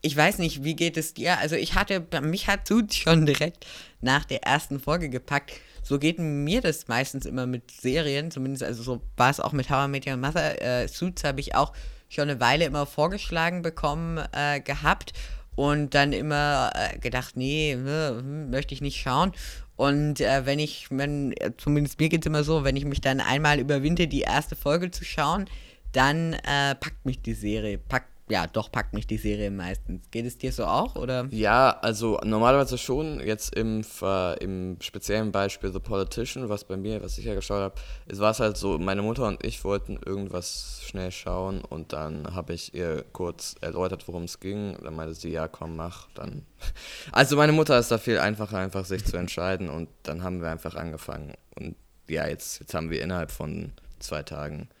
[0.00, 1.38] Ich weiß nicht, wie geht es dir?
[1.38, 3.66] Also ich hatte, mich hat Suits schon direkt
[4.00, 5.52] nach der ersten Folge gepackt.
[5.82, 9.70] So geht mir das meistens immer mit Serien, zumindest also so war es auch mit
[9.70, 10.62] How I Your Mother.
[10.62, 11.72] Äh, Suits habe ich auch
[12.08, 15.12] schon eine Weile immer vorgeschlagen bekommen äh, gehabt
[15.54, 19.32] und dann immer äh, gedacht, nee, hm, möchte ich nicht schauen.
[19.76, 23.20] Und äh, wenn ich, wenn, zumindest mir geht es immer so, wenn ich mich dann
[23.20, 25.46] einmal überwinde, die erste Folge zu schauen,
[25.92, 30.10] dann äh, packt mich die Serie, packt, ja, doch packt mich die Serie meistens.
[30.10, 31.26] Geht es dir so auch, oder?
[31.30, 33.20] Ja, also normalerweise schon.
[33.20, 37.60] Jetzt im, Ver- im speziellen Beispiel The Politician, was bei mir, was ich ja geschaut
[37.60, 37.74] habe,
[38.06, 42.34] es war es halt so, meine Mutter und ich wollten irgendwas schnell schauen und dann
[42.34, 44.76] habe ich ihr kurz erläutert, worum es ging.
[44.82, 46.08] Dann meinte sie, ja, komm, mach.
[46.14, 46.44] Dann.
[47.12, 50.50] Also meine Mutter ist da viel einfacher, einfach sich zu entscheiden und dann haben wir
[50.50, 51.34] einfach angefangen.
[51.56, 51.76] Und
[52.08, 54.77] ja, jetzt, jetzt haben wir innerhalb von zwei Tagen äh,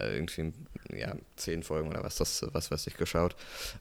[0.00, 0.52] irgendwie
[0.94, 3.36] ja, zehn Folgen oder was das, was weiß ich, geschaut.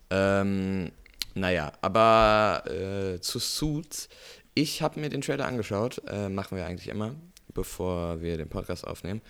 [0.10, 0.92] Ähm,
[1.34, 4.10] naja, aber äh, zu Suits,
[4.54, 7.16] ich habe mir den Trailer angeschaut, äh, machen wir eigentlich immer,
[7.54, 9.22] bevor wir den Podcast aufnehmen.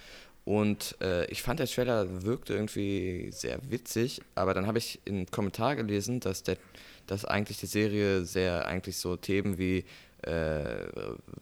[0.44, 5.28] Und äh, ich fand, der Trailer wirkte irgendwie sehr witzig, aber dann habe ich im
[5.30, 6.58] Kommentar gelesen, dass, der,
[7.06, 9.86] dass eigentlich die Serie sehr eigentlich so Themen wie
[10.24, 10.88] äh,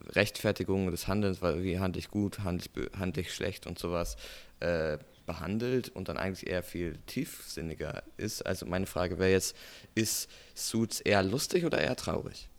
[0.10, 4.17] Rechtfertigung des Handelns, wie handle ich gut, handle ich, handle ich schlecht und sowas
[4.60, 4.97] äh,
[5.29, 8.41] behandelt und dann eigentlich eher viel tiefsinniger ist.
[8.41, 9.55] Also meine Frage wäre jetzt,
[9.93, 12.49] ist Suits eher lustig oder eher traurig?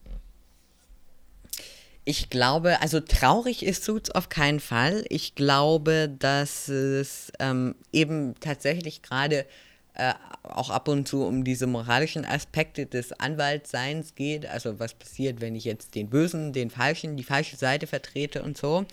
[2.05, 5.05] Ich glaube, also traurig ist Suits auf keinen Fall.
[5.09, 9.47] Ich glaube, dass es ähm, eben tatsächlich gerade
[9.95, 14.47] äh, auch ab und zu um diese moralischen Aspekte des Anwaltseins geht.
[14.47, 18.57] Also was passiert, wenn ich jetzt den Bösen, den Falschen, die falsche Seite vertrete und
[18.57, 18.87] so.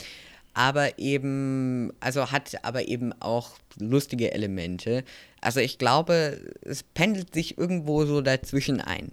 [0.57, 5.03] Aber eben, also hat aber eben auch lustige Elemente.
[5.39, 9.11] Also ich glaube, es pendelt sich irgendwo so dazwischen ein.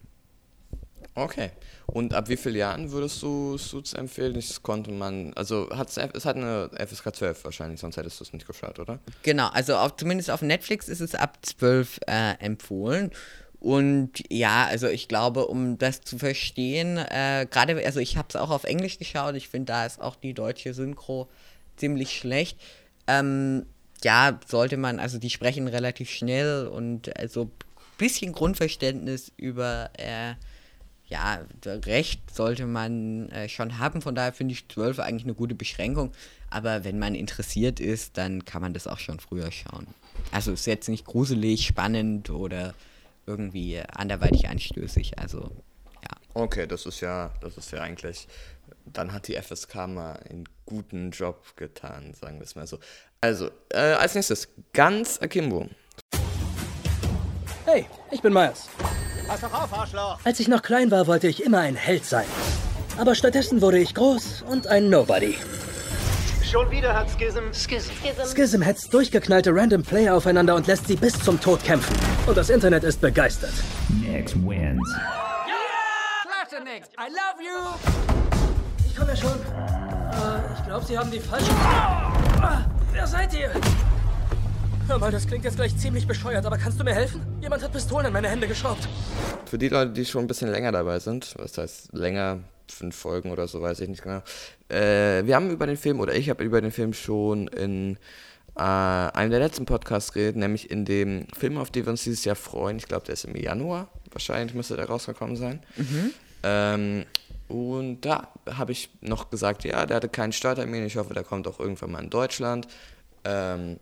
[1.14, 1.50] Okay.
[1.84, 4.32] Und ab wie vielen Jahren würdest du Suits empfehlen?
[4.32, 8.32] Das konnte man, also hat's, es hat eine FSK 12 wahrscheinlich, sonst hättest du es
[8.32, 8.98] nicht geschaut, oder?
[9.22, 13.10] Genau, also auf, zumindest auf Netflix ist es ab 12 äh, empfohlen.
[13.64, 18.36] Und ja, also ich glaube, um das zu verstehen, äh, gerade, also ich habe es
[18.36, 21.30] auch auf Englisch geschaut, ich finde, da ist auch die deutsche Synchro
[21.76, 22.60] ziemlich schlecht.
[23.06, 23.64] Ähm,
[24.02, 27.50] ja, sollte man, also die sprechen relativ schnell und also ein
[27.96, 30.34] bisschen Grundverständnis über äh,
[31.06, 34.02] ja, Recht sollte man äh, schon haben.
[34.02, 36.12] Von daher finde ich 12 eigentlich eine gute Beschränkung.
[36.50, 39.86] Aber wenn man interessiert ist, dann kann man das auch schon früher schauen.
[40.32, 42.74] Also ist jetzt nicht gruselig, spannend oder
[43.26, 45.18] irgendwie anderweitig anstößig.
[45.18, 45.50] Also
[46.02, 46.16] ja.
[46.34, 48.28] Okay, das ist ja, das ist ja eigentlich.
[48.86, 52.78] Dann hat die FSK mal einen guten Job getan, sagen wir es mal so.
[53.20, 55.68] Also, äh, als nächstes, ganz Akimbo.
[57.64, 58.68] Hey, ich bin Miles.
[59.26, 60.18] Pass doch auf, Arschloch!
[60.24, 62.26] Als ich noch klein war, wollte ich immer ein Held sein.
[62.98, 65.36] Aber stattdessen wurde ich groß und ein Nobody.
[66.50, 67.52] Schon wieder hat Schism.
[67.52, 67.90] Schism.
[68.34, 71.96] Schism hetzt durchgeknallte Random Player aufeinander und lässt sie bis zum Tod kämpfen.
[72.26, 73.52] Und das Internet ist begeistert.
[74.02, 74.88] Next wins.
[76.22, 76.88] Klasse, Nix.
[76.98, 77.58] I love you.
[78.86, 79.30] Ich komme ja schon.
[79.30, 81.50] Äh, ich glaube, Sie haben die falsche...
[82.40, 83.50] Ah, wer seid ihr?
[84.86, 87.22] Hör mal, das klingt jetzt gleich ziemlich bescheuert, aber kannst du mir helfen?
[87.40, 88.86] Jemand hat Pistolen in meine Hände geschraubt.
[89.46, 93.30] Für die Leute, die schon ein bisschen länger dabei sind, was heißt länger, fünf Folgen
[93.30, 94.22] oder so, weiß ich nicht genau.
[94.68, 97.96] Äh, wir haben über den Film, oder ich habe über den Film schon in
[98.56, 102.24] äh, einem der letzten Podcasts geredet, nämlich in dem Film, auf den wir uns dieses
[102.24, 102.76] Jahr freuen.
[102.76, 105.60] Ich glaube, der ist im Januar, wahrscheinlich müsste der rausgekommen sein.
[105.76, 106.10] Mhm.
[106.42, 107.04] Ähm,
[107.48, 110.86] und da habe ich noch gesagt, ja, der hatte keinen Starttermin.
[110.86, 112.68] Ich hoffe, der kommt auch irgendwann mal in Deutschland.
[113.24, 113.78] Ähm,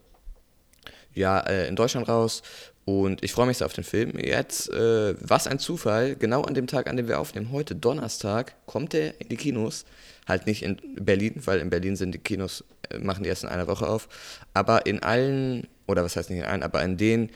[1.14, 2.42] ja, äh, in Deutschland raus.
[2.84, 4.18] Und ich freue mich sehr auf den Film.
[4.18, 8.54] Jetzt, äh, was ein Zufall, genau an dem Tag, an dem wir aufnehmen, heute Donnerstag,
[8.66, 9.84] kommt er in die Kinos.
[10.26, 13.48] Halt nicht in Berlin, weil in Berlin sind die Kinos, äh, machen die erst in
[13.48, 14.08] einer Woche auf.
[14.52, 17.30] Aber in allen, oder was heißt nicht in allen, aber in den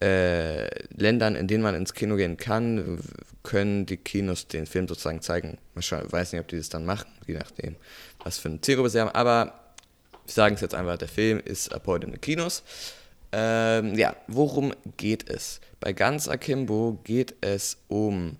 [0.00, 3.00] äh, Ländern, in denen man ins Kino gehen kann,
[3.42, 5.58] können die Kinos den Film sozusagen zeigen.
[5.76, 7.74] Ich weiß nicht, ob die das dann machen, je nachdem,
[8.22, 9.10] was für ein Zielgruppe sie haben.
[9.10, 9.46] Aber
[10.26, 12.62] wir sagen es jetzt einfach, der Film ist ab heute in den Kinos.
[13.32, 15.60] Ähm, ja, worum geht es?
[15.80, 18.36] Bei Ganz Akimbo geht es um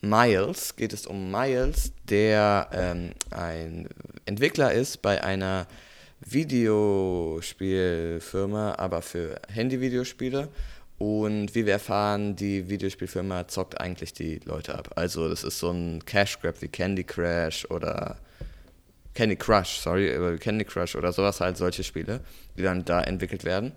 [0.00, 3.88] Miles, geht es um Miles, der ähm, ein
[4.24, 5.66] Entwickler ist bei einer
[6.20, 10.48] Videospielfirma, aber für Handy-Videospiele.
[10.98, 14.92] Und wie wir erfahren, die Videospielfirma zockt eigentlich die Leute ab.
[14.94, 18.18] Also das ist so ein Cash Grab wie Candy Crash oder
[19.14, 22.20] Candy Crush, sorry, Candy Crush oder sowas halt, solche Spiele,
[22.56, 23.72] die dann da entwickelt werden.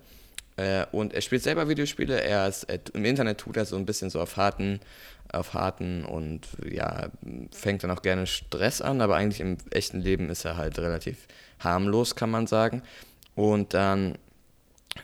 [0.56, 3.84] Äh, und er spielt selber Videospiele, er ist, er, im Internet tut er so ein
[3.84, 4.80] bisschen so auf harten,
[5.30, 7.10] auf harten und ja,
[7.52, 11.26] fängt dann auch gerne Stress an, aber eigentlich im echten Leben ist er halt relativ
[11.58, 12.82] harmlos, kann man sagen.
[13.34, 14.16] Und dann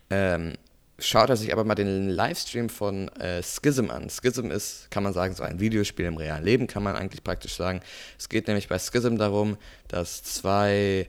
[0.09, 0.55] ähm,
[1.03, 4.09] schaut er sich aber mal den Livestream von äh, Schism an.
[4.09, 7.57] Schism ist, kann man sagen, so ein Videospiel im realen Leben, kann man eigentlich praktisch
[7.57, 7.81] sagen.
[8.19, 9.57] Es geht nämlich bei Schism darum,
[9.89, 11.09] dass zwei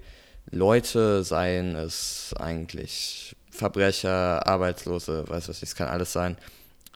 [0.51, 6.37] Leute, seien es eigentlich Verbrecher, Arbeitslose, weiß was ich, es kann alles sein,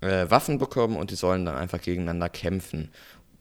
[0.01, 2.91] äh, Waffen bekommen und die sollen dann einfach gegeneinander kämpfen,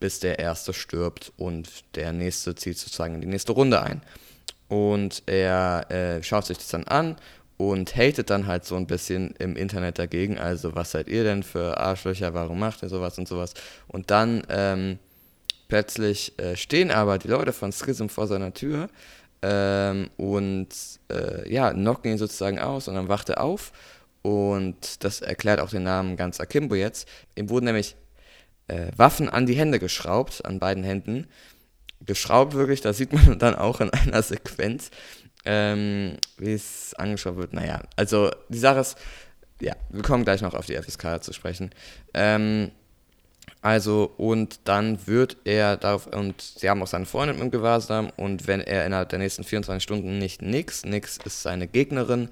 [0.00, 4.02] bis der erste stirbt und der nächste zieht sozusagen in die nächste Runde ein.
[4.68, 7.16] Und er äh, schaut sich das dann an
[7.56, 10.38] und hatet dann halt so ein bisschen im Internet dagegen.
[10.38, 12.34] Also, was seid ihr denn für Arschlöcher?
[12.34, 13.54] Warum macht ihr sowas und sowas?
[13.88, 14.98] Und dann ähm,
[15.68, 18.88] plötzlich äh, stehen aber die Leute von Schism vor seiner Tür
[19.42, 20.68] ähm, und
[21.10, 23.72] äh, ja, knocken ihn sozusagen aus und dann wacht er auf
[24.22, 27.08] und das erklärt auch den Namen ganz Akimbo jetzt.
[27.36, 27.94] Ihm wurden nämlich
[28.66, 31.28] äh, Waffen an die Hände geschraubt, an beiden Händen.
[32.04, 34.90] Geschraubt wirklich, da sieht man dann auch in einer Sequenz,
[35.46, 37.52] ähm, wie es angeschaut wird.
[37.52, 38.98] Naja, also die Sache ist,
[39.60, 41.70] ja, wir kommen gleich noch auf die FSK zu sprechen.
[42.12, 42.70] Ähm,
[43.62, 48.46] also, und dann wird er darauf, und sie haben auch seine Freundin im Gewahrsam, und
[48.46, 52.28] wenn er innerhalb der nächsten 24 Stunden nicht nix, nix ist seine Gegnerin,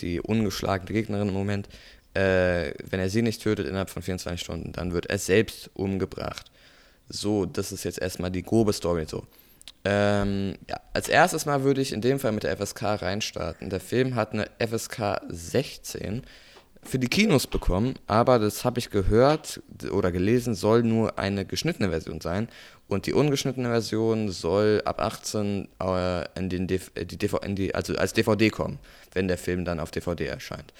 [0.00, 1.68] die ungeschlagene Gegnerin im Moment,
[2.14, 6.50] äh, wenn er sie nicht tötet innerhalb von 24 Stunden, dann wird er selbst umgebracht.
[7.08, 9.26] So, das ist jetzt erstmal die grobe Story so.
[9.84, 13.70] Ähm, ja, als erstes mal würde ich in dem Fall mit der FSK reinstarten.
[13.70, 16.22] Der Film hat eine FSK 16
[16.84, 21.90] für die Kinos bekommen, aber das habe ich gehört oder gelesen, soll nur eine geschnittene
[21.90, 22.48] Version sein.
[22.88, 27.56] Und die ungeschnittene Version soll ab 18 äh, in den DV, äh, die DV, in
[27.56, 28.78] die, also als DVD kommen,
[29.12, 30.74] wenn der Film dann auf DVD erscheint.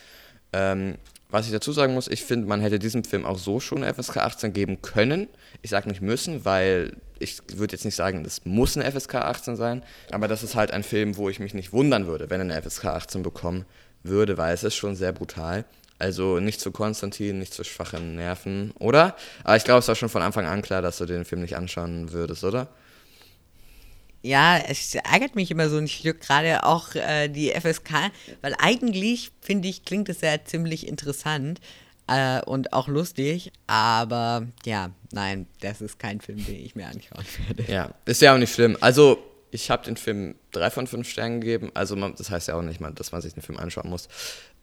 [0.52, 0.96] Ähm,
[1.32, 3.92] was ich dazu sagen muss, ich finde, man hätte diesem Film auch so schon eine
[3.92, 5.28] FSK 18 geben können.
[5.62, 9.56] Ich sage nicht müssen, weil ich würde jetzt nicht sagen, das muss eine FSK 18
[9.56, 9.82] sein.
[10.10, 12.62] Aber das ist halt ein Film, wo ich mich nicht wundern würde, wenn er eine
[12.62, 13.64] FSK 18 bekommen
[14.02, 15.64] würde, weil es ist schon sehr brutal.
[15.98, 19.16] Also nicht zu Konstantin, nicht zu schwachen Nerven, oder?
[19.42, 21.56] Aber ich glaube, es war schon von Anfang an klar, dass du den Film nicht
[21.56, 22.68] anschauen würdest, oder?
[24.22, 29.32] Ja, es ärgert mich immer so ein Stück, gerade auch äh, die FSK, weil eigentlich,
[29.40, 31.60] finde ich, klingt es ja ziemlich interessant
[32.06, 37.24] äh, und auch lustig, aber ja, nein, das ist kein Film, den ich mir anschauen
[37.48, 37.70] werde.
[37.70, 38.76] Ja, ist ja auch nicht schlimm.
[38.80, 39.18] Also,
[39.50, 42.62] ich habe den Film drei von fünf Sternen gegeben, also man, das heißt ja auch
[42.62, 44.08] nicht, mal, dass man sich den Film anschauen muss.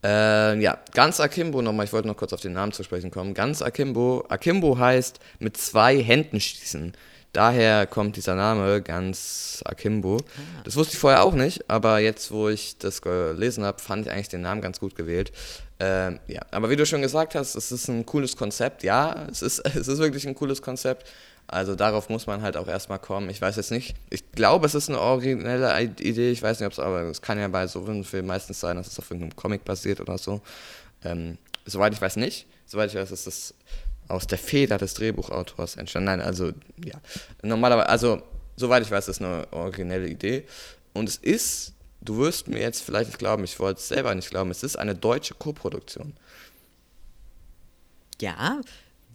[0.04, 3.34] Äh, ja, ganz Akimbo nochmal, ich wollte noch kurz auf den Namen zu sprechen kommen.
[3.34, 6.94] Ganz Akimbo, Akimbo heißt mit zwei Händen schießen.
[7.34, 10.18] Daher kommt dieser Name ganz Akimbo.
[10.18, 10.62] Ah.
[10.64, 14.12] Das wusste ich vorher auch nicht, aber jetzt, wo ich das gelesen habe, fand ich
[14.12, 15.32] eigentlich den Namen ganz gut gewählt.
[15.80, 18.84] Ähm, ja, aber wie du schon gesagt hast, es ist ein cooles Konzept.
[18.84, 21.08] Ja, es ist, es ist wirklich ein cooles Konzept.
[21.46, 23.30] Also darauf muss man halt auch erstmal kommen.
[23.30, 26.32] Ich weiß jetzt nicht, ich glaube, es ist eine originelle Idee.
[26.32, 28.76] Ich weiß nicht, ob es, aber es kann ja bei so einem Film meistens sein,
[28.76, 30.42] dass es auf irgendeinem Comic basiert oder so.
[31.04, 32.46] Ähm, soweit ich weiß nicht.
[32.68, 33.56] Soweit ich weiß, ist das
[34.10, 36.08] aus der Feder des Drehbuchautors entstanden.
[36.08, 36.52] Nein, also,
[36.84, 36.96] ja.
[37.42, 38.22] Normalerweise, also,
[38.58, 40.46] soweit ich weiß, ist eine originelle Idee.
[40.94, 44.30] Und es ist, du wirst mir jetzt vielleicht nicht glauben, ich wollte es selber nicht
[44.30, 46.14] glauben, es ist eine deutsche Koproduktion.
[48.20, 48.60] Ja,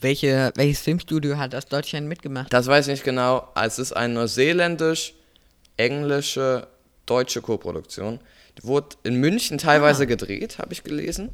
[0.00, 2.50] welche, welches Filmstudio hat aus Deutschland mitgemacht?
[2.52, 3.48] Das weiß ich nicht genau.
[3.54, 6.66] Es ist eine neuseeländisch-englische
[7.06, 8.18] deutsche Koproduktion.
[8.58, 10.06] Die wurde in München teilweise ah.
[10.06, 11.30] gedreht, habe ich gelesen.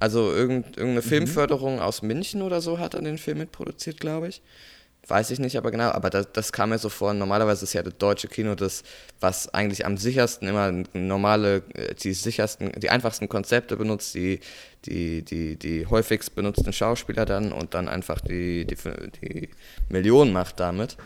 [0.00, 1.02] Also irgendeine mhm.
[1.02, 4.42] Filmförderung aus München oder so hat er den Film mitproduziert, glaube ich.
[5.06, 7.14] Weiß ich nicht, aber genau, aber das, das kam mir so vor.
[7.14, 8.82] Normalerweise ist ja das deutsche Kino das,
[9.18, 14.40] was eigentlich am sichersten immer normale, äh, die sichersten, die einfachsten Konzepte benutzt, die,
[14.84, 18.76] die, die, die häufigst benutzten Schauspieler dann und dann einfach die, die,
[19.22, 19.48] die
[19.88, 20.96] Millionen macht damit.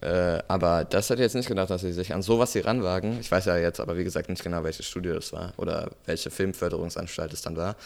[0.00, 3.18] Äh, aber das hätte ich jetzt nicht gedacht, dass sie sich an sowas hier ranwagen.
[3.20, 6.30] Ich weiß ja jetzt aber, wie gesagt, nicht genau, welches Studio das war oder welche
[6.30, 7.76] Filmförderungsanstalt es dann war.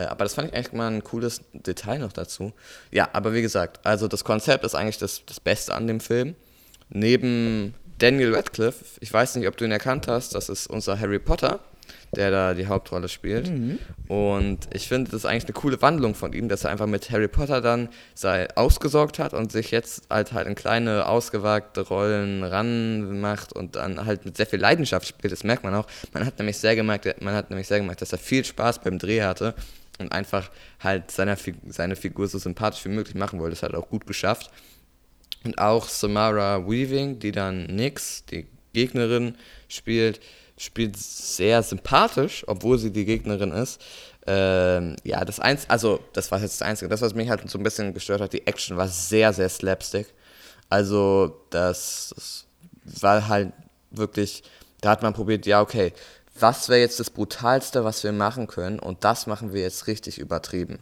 [0.00, 2.52] Äh, aber das fand ich eigentlich mal ein cooles Detail noch dazu.
[2.90, 6.34] Ja, aber wie gesagt, also das Konzept ist eigentlich das, das Beste an dem Film.
[6.88, 11.18] Neben Daniel Radcliffe, ich weiß nicht, ob du ihn erkannt hast, das ist unser Harry
[11.18, 11.60] Potter,
[12.16, 13.50] der da die Hauptrolle spielt.
[13.50, 13.78] Mhm.
[14.08, 17.10] Und ich finde, das ist eigentlich eine coole Wandlung von ihm, dass er einfach mit
[17.10, 22.42] Harry Potter dann sei ausgesorgt hat und sich jetzt halt halt in kleine, ausgewagte Rollen
[22.42, 25.32] ranmacht und dann halt mit sehr viel Leidenschaft spielt.
[25.32, 25.86] Das merkt man auch.
[26.12, 28.98] Man hat nämlich sehr gemerkt, man hat nämlich sehr gemerkt, dass er viel Spaß beim
[28.98, 29.54] Dreh hatte
[30.00, 31.36] und einfach halt seine,
[31.68, 33.54] seine Figur so sympathisch wie möglich machen wollte.
[33.54, 34.50] Das hat er auch gut geschafft.
[35.44, 39.36] Und auch Samara Weaving, die dann Nix, die Gegnerin,
[39.68, 40.20] spielt,
[40.58, 43.80] spielt sehr sympathisch, obwohl sie die Gegnerin ist.
[44.26, 46.88] Ähm, ja, das eins, also das war jetzt das Einzige.
[46.88, 50.12] Das, was mich halt so ein bisschen gestört hat, die Action war sehr, sehr slapstick.
[50.68, 52.14] Also das,
[52.84, 53.52] das war halt
[53.90, 54.42] wirklich,
[54.82, 55.92] da hat man probiert, ja, okay,
[56.38, 60.18] was wäre jetzt das Brutalste, was wir machen können und das machen wir jetzt richtig
[60.18, 60.78] übertrieben.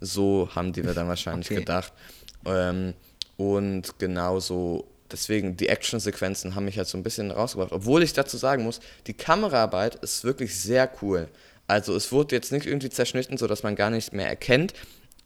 [0.00, 1.60] So haben die wir dann wahrscheinlich okay.
[1.60, 1.92] gedacht.
[2.44, 2.94] Ähm,
[3.36, 7.72] und genauso, deswegen, die Actionsequenzen haben mich halt so ein bisschen rausgebracht.
[7.72, 11.28] Obwohl ich dazu sagen muss, die Kameraarbeit ist wirklich sehr cool.
[11.66, 14.72] Also es wurde jetzt nicht irgendwie zerschnitten, sodass man gar nicht mehr erkennt,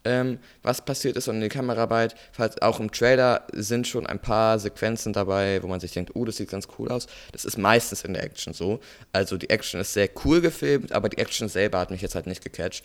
[0.04, 4.18] ähm, was passiert ist und in der Kameraarbeit, falls auch im Trailer sind schon ein
[4.18, 7.06] paar Sequenzen dabei, wo man sich denkt, oh, das sieht ganz cool aus.
[7.32, 8.80] Das ist meistens in der Action so.
[9.12, 12.26] Also die Action ist sehr cool gefilmt, aber die Action selber hat mich jetzt halt
[12.26, 12.84] nicht gecatcht.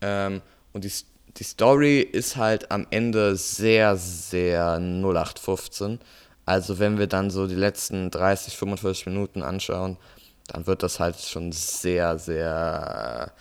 [0.00, 0.40] Ähm,
[0.72, 0.92] und die,
[1.36, 6.00] die Story ist halt am Ende sehr, sehr 0815.
[6.46, 9.98] Also wenn wir dann so die letzten 30, 45 Minuten anschauen,
[10.46, 13.32] dann wird das halt schon sehr, sehr,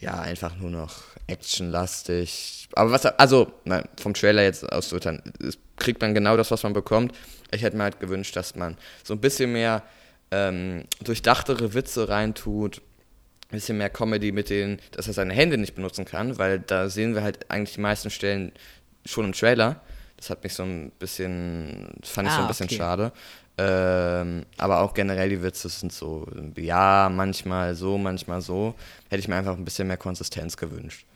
[0.00, 2.68] ja, einfach nur noch actionlastig.
[2.74, 5.22] Aber was, also, nein, vom Trailer jetzt aus auszuurteilen,
[5.76, 7.14] kriegt man genau das, was man bekommt.
[7.50, 9.82] Ich hätte mir halt gewünscht, dass man so ein bisschen mehr
[10.30, 15.74] ähm, durchdachtere Witze reintut, ein bisschen mehr Comedy mit denen, dass er seine Hände nicht
[15.74, 18.52] benutzen kann, weil da sehen wir halt eigentlich die meisten Stellen
[19.04, 19.80] schon im Trailer.
[20.16, 22.76] Das hat mich so ein bisschen, fand ich ah, so ein ah, bisschen okay.
[22.76, 23.12] schade.
[23.58, 28.74] Ähm, aber auch generell die Witze sind so, ja, manchmal so, manchmal so.
[29.08, 31.06] Hätte ich mir einfach ein bisschen mehr Konsistenz gewünscht.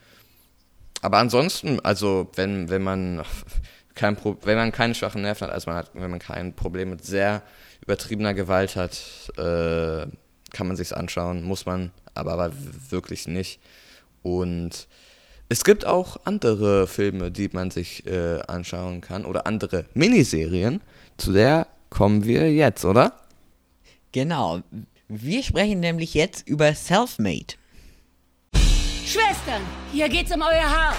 [1.05, 3.23] Aber ansonsten, also wenn, wenn man
[3.95, 6.88] kein Pro wenn man keine schwachen Nerven hat, also man hat, wenn man kein Problem
[6.88, 7.43] mit sehr
[7.83, 8.97] übertriebener Gewalt hat,
[9.37, 10.07] äh,
[10.51, 12.53] kann man sich's anschauen, muss man, aber, aber
[12.88, 13.61] wirklich nicht.
[14.23, 14.88] Und
[15.51, 20.81] es gibt auch andere Filme, die man sich äh, anschauen kann oder andere Miniserien.
[21.19, 23.12] Zu der kommen wir jetzt, oder?
[24.12, 24.62] Genau.
[25.09, 27.57] Wir sprechen nämlich jetzt über Selfmade.
[29.07, 29.61] Schwestern,
[29.93, 30.97] hier geht's um euer Haar.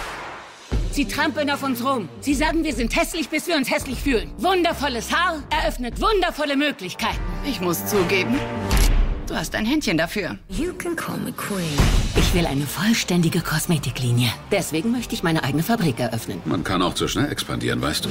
[0.92, 2.08] Sie trampeln auf uns rum.
[2.22, 4.32] Sie sagen, wir sind hässlich, bis wir uns hässlich fühlen.
[4.38, 7.20] Wundervolles Haar eröffnet wundervolle Möglichkeiten.
[7.46, 8.36] Ich muss zugeben,
[9.28, 10.38] du hast ein Händchen dafür.
[10.50, 11.66] You can call me Queen.
[12.16, 14.30] Ich will eine vollständige Kosmetiklinie.
[14.52, 16.40] Deswegen möchte ich meine eigene Fabrik eröffnen.
[16.46, 18.10] Man kann auch zu schnell expandieren, weißt du.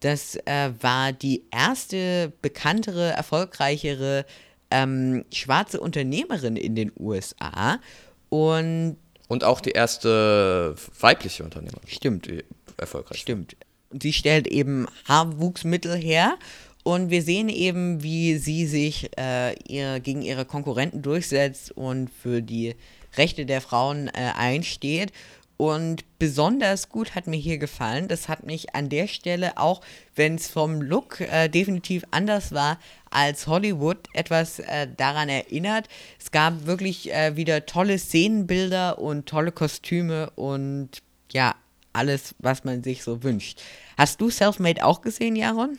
[0.01, 4.25] Das äh, war die erste bekanntere, erfolgreichere
[4.69, 7.79] ähm, schwarze Unternehmerin in den USA
[8.27, 8.97] und
[9.29, 11.87] und auch die erste weibliche Unternehmerin.
[11.87, 12.27] Stimmt.
[12.75, 13.19] Erfolgreich.
[13.19, 13.55] Stimmt.
[13.97, 16.37] Sie stellt eben Haarwuchsmittel her
[16.83, 22.41] und wir sehen eben, wie sie sich äh, ihr, gegen ihre Konkurrenten durchsetzt und für
[22.41, 22.75] die
[23.15, 25.11] Rechte der Frauen äh, einsteht.
[25.61, 29.81] Und besonders gut hat mir hier gefallen, das hat mich an der Stelle, auch
[30.15, 32.79] wenn es vom Look äh, definitiv anders war
[33.11, 35.87] als Hollywood, etwas äh, daran erinnert.
[36.19, 41.53] Es gab wirklich äh, wieder tolle Szenenbilder und tolle Kostüme und ja,
[41.93, 43.61] alles, was man sich so wünscht.
[43.99, 45.77] Hast du Selfmade auch gesehen, Jaron?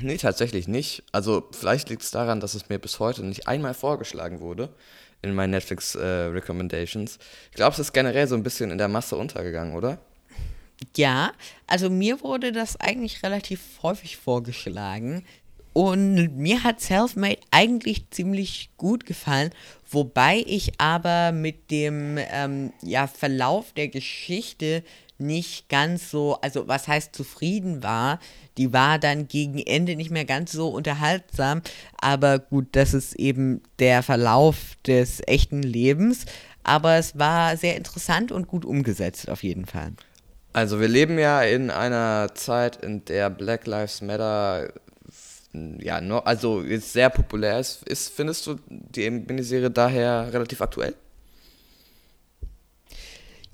[0.00, 1.04] Nee, tatsächlich nicht.
[1.12, 4.74] Also vielleicht liegt es daran, dass es mir bis heute nicht einmal vorgeschlagen wurde
[5.24, 7.18] in meinen Netflix äh, Recommendations.
[7.50, 9.98] Ich glaube, es ist generell so ein bisschen in der Masse untergegangen, oder?
[10.96, 11.32] Ja,
[11.66, 15.24] also mir wurde das eigentlich relativ häufig vorgeschlagen.
[15.72, 19.50] Und mir hat Selfmade eigentlich ziemlich gut gefallen,
[19.90, 24.84] wobei ich aber mit dem ähm, ja, Verlauf der Geschichte
[25.24, 28.20] nicht ganz so, also was heißt zufrieden war,
[28.56, 31.62] die war dann gegen Ende nicht mehr ganz so unterhaltsam,
[32.00, 36.26] aber gut, das ist eben der Verlauf des echten Lebens,
[36.62, 39.92] aber es war sehr interessant und gut umgesetzt auf jeden Fall.
[40.52, 44.72] Also wir leben ja in einer Zeit, in der Black Lives Matter
[45.80, 47.86] ja, also jetzt sehr populär ist.
[47.88, 50.94] ist findest du die Miniserie daher relativ aktuell?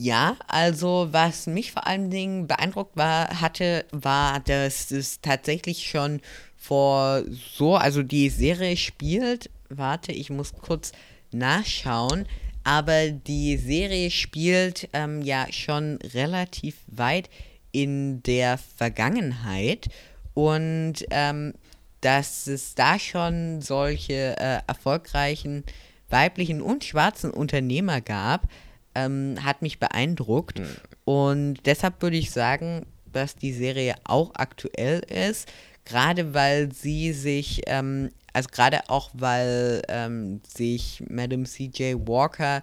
[0.02, 6.22] Ja, also was mich vor allen Dingen beeindruckt war, hatte, war, dass es tatsächlich schon
[6.56, 7.22] vor
[7.54, 10.92] so, also die Serie spielt, warte, ich muss kurz
[11.32, 12.24] nachschauen,
[12.64, 17.28] aber die Serie spielt ähm, ja schon relativ weit
[17.70, 19.90] in der Vergangenheit
[20.32, 21.52] und ähm,
[22.00, 25.62] dass es da schon solche äh, erfolgreichen
[26.08, 28.48] weiblichen und schwarzen Unternehmer gab,
[28.94, 30.58] ähm, hat mich beeindruckt.
[30.58, 30.76] Mhm.
[31.04, 35.48] Und deshalb würde ich sagen, dass die Serie auch aktuell ist,
[35.84, 42.62] gerade weil sie sich, ähm, also gerade auch weil ähm, sich Madame CJ Walker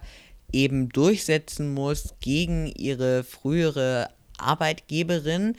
[0.52, 5.56] eben durchsetzen muss gegen ihre frühere Arbeitgeberin,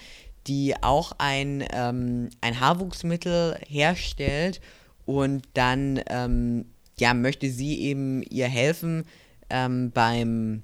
[0.48, 4.62] die auch ein, ähm, ein Haarwuchsmittel herstellt
[5.06, 6.66] und dann ähm,
[6.98, 9.06] ja, möchte sie eben ihr helfen,
[9.50, 10.64] ähm, beim,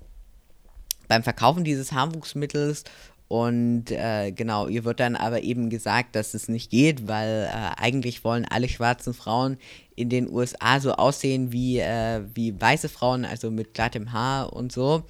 [1.08, 2.84] beim Verkaufen dieses Haarwuchsmittels
[3.28, 7.82] und äh, genau, ihr wird dann aber eben gesagt, dass es nicht geht, weil äh,
[7.82, 9.58] eigentlich wollen alle schwarzen Frauen
[9.96, 14.72] in den USA so aussehen wie, äh, wie weiße Frauen, also mit glattem Haar und
[14.72, 15.04] so.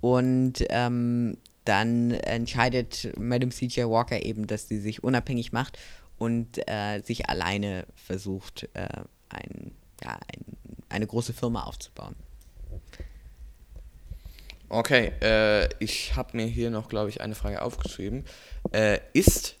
[0.00, 3.90] Und ähm, dann entscheidet Madame C.J.
[3.90, 5.76] Walker eben, dass sie sich unabhängig macht
[6.18, 8.86] und äh, sich alleine versucht, äh,
[9.28, 9.72] ein,
[10.04, 10.56] ja, ein,
[10.88, 12.14] eine große Firma aufzubauen.
[14.68, 18.24] Okay, äh, ich habe mir hier noch, glaube ich, eine Frage aufgeschrieben.
[18.72, 19.54] Äh, ist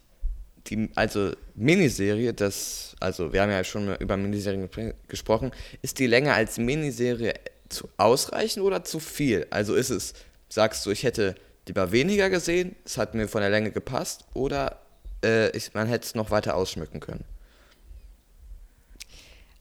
[0.66, 6.08] die also Miniserie, das, also wir haben ja schon über Miniserien gespr- gesprochen, ist die
[6.08, 7.34] Länge als Miniserie
[7.68, 9.46] zu ausreichend oder zu viel?
[9.50, 10.14] Also ist es,
[10.48, 11.36] sagst du, ich hätte
[11.68, 14.80] lieber weniger gesehen, es hat mir von der Länge gepasst, oder
[15.24, 17.24] äh, ich, man hätte es noch weiter ausschmücken können?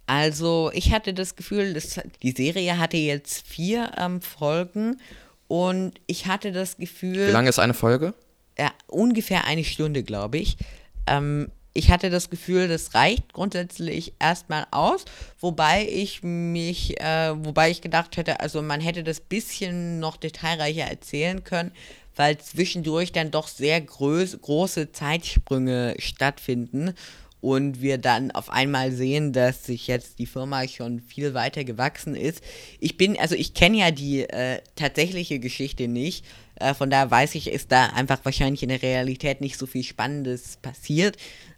[0.08, 5.00] Also ich hatte das Gefühl, das, die Serie hatte jetzt vier ähm, Folgen
[5.48, 7.28] und ich hatte das Gefühl...
[7.28, 8.14] Wie lange ist eine Folge?
[8.58, 10.58] Ja, ungefähr eine Stunde, glaube ich.
[11.08, 15.04] Ähm, ich hatte das Gefühl, das reicht grundsätzlich erstmal aus,
[15.40, 20.86] wobei ich mich, äh, wobei ich gedacht hätte, also man hätte das bisschen noch detailreicher
[20.86, 21.74] erzählen können,
[22.16, 26.94] weil zwischendurch dann doch sehr groß, große Zeitsprünge stattfinden
[27.46, 32.16] und wir dann auf einmal sehen, dass sich jetzt die Firma schon viel weiter gewachsen
[32.16, 32.44] ist.
[32.80, 36.26] Ich bin, also ich kenne ja die äh, tatsächliche Geschichte nicht,
[36.56, 39.84] äh, von daher weiß ich, ist da einfach wahrscheinlich in der Realität nicht so viel
[39.84, 41.18] Spannendes passiert.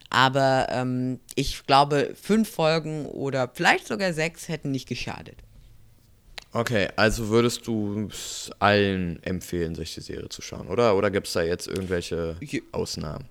[0.10, 5.38] Aber ähm, ich glaube, fünf Folgen oder vielleicht sogar sechs hätten nicht geschadet.
[6.52, 10.98] Okay, also würdest du es allen empfehlen, sich die Serie zu schauen, oder?
[10.98, 12.36] Oder gibt es da jetzt irgendwelche
[12.74, 13.26] Ausnahmen?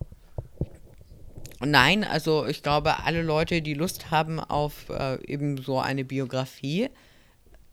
[1.70, 6.90] Nein, also ich glaube, alle Leute, die Lust haben auf äh, eben so eine Biografie,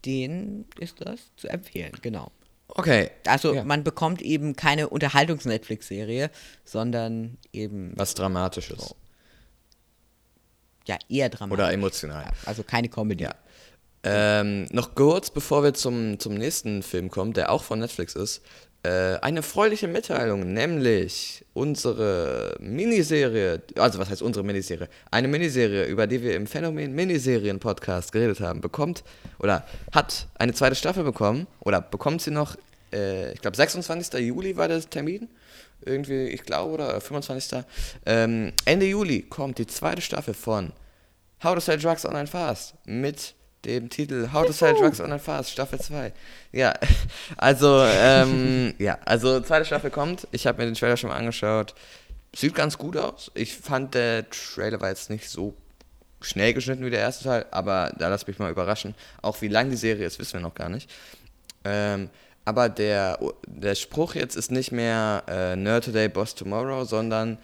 [0.05, 2.31] denen ist das zu empfehlen, genau.
[2.67, 3.11] Okay.
[3.27, 3.63] Also ja.
[3.63, 6.31] man bekommt eben keine Unterhaltungs-Netflix-Serie,
[6.65, 7.93] sondern eben.
[7.95, 8.95] Was Dramatisches.
[10.87, 11.63] Ja, eher dramatisch.
[11.63, 12.31] Oder emotional.
[12.45, 13.25] Also keine Comedy.
[13.25, 13.35] Ja.
[14.03, 18.41] Ähm, noch kurz, bevor wir zum, zum nächsten Film kommen, der auch von Netflix ist,
[18.89, 24.89] eine erfreuliche Mitteilung, nämlich unsere Miniserie, also was heißt unsere Miniserie?
[25.09, 29.03] Eine Miniserie, über die wir im Phänomen Miniserien-Podcast geredet haben, bekommt
[29.39, 32.57] oder hat eine zweite Staffel bekommen oder bekommt sie noch,
[32.91, 34.19] äh, ich glaube 26.
[34.19, 35.29] Juli war der Termin,
[35.85, 37.63] irgendwie, ich glaube, oder 25.
[38.05, 40.73] Ähm, Ende Juli kommt die zweite Staffel von
[41.43, 43.35] How to Sell Drugs Online Fast mit
[43.65, 46.11] dem Titel How to Sell Drugs Online Fast, Staffel 2.
[46.51, 46.73] Ja,
[47.37, 50.27] also, ähm, ja, also zweite Staffel kommt.
[50.31, 51.73] Ich habe mir den Trailer schon mal angeschaut.
[52.35, 53.31] Sieht ganz gut aus.
[53.35, 55.53] Ich fand, der Trailer war jetzt nicht so
[56.21, 58.95] schnell geschnitten wie der erste Teil, aber da lass mich mal überraschen.
[59.21, 60.89] Auch wie lang die Serie ist, wissen wir noch gar nicht.
[61.63, 62.09] Ähm,
[62.45, 67.37] aber der, der Spruch jetzt ist nicht mehr äh, Nerd Today, Boss Tomorrow, sondern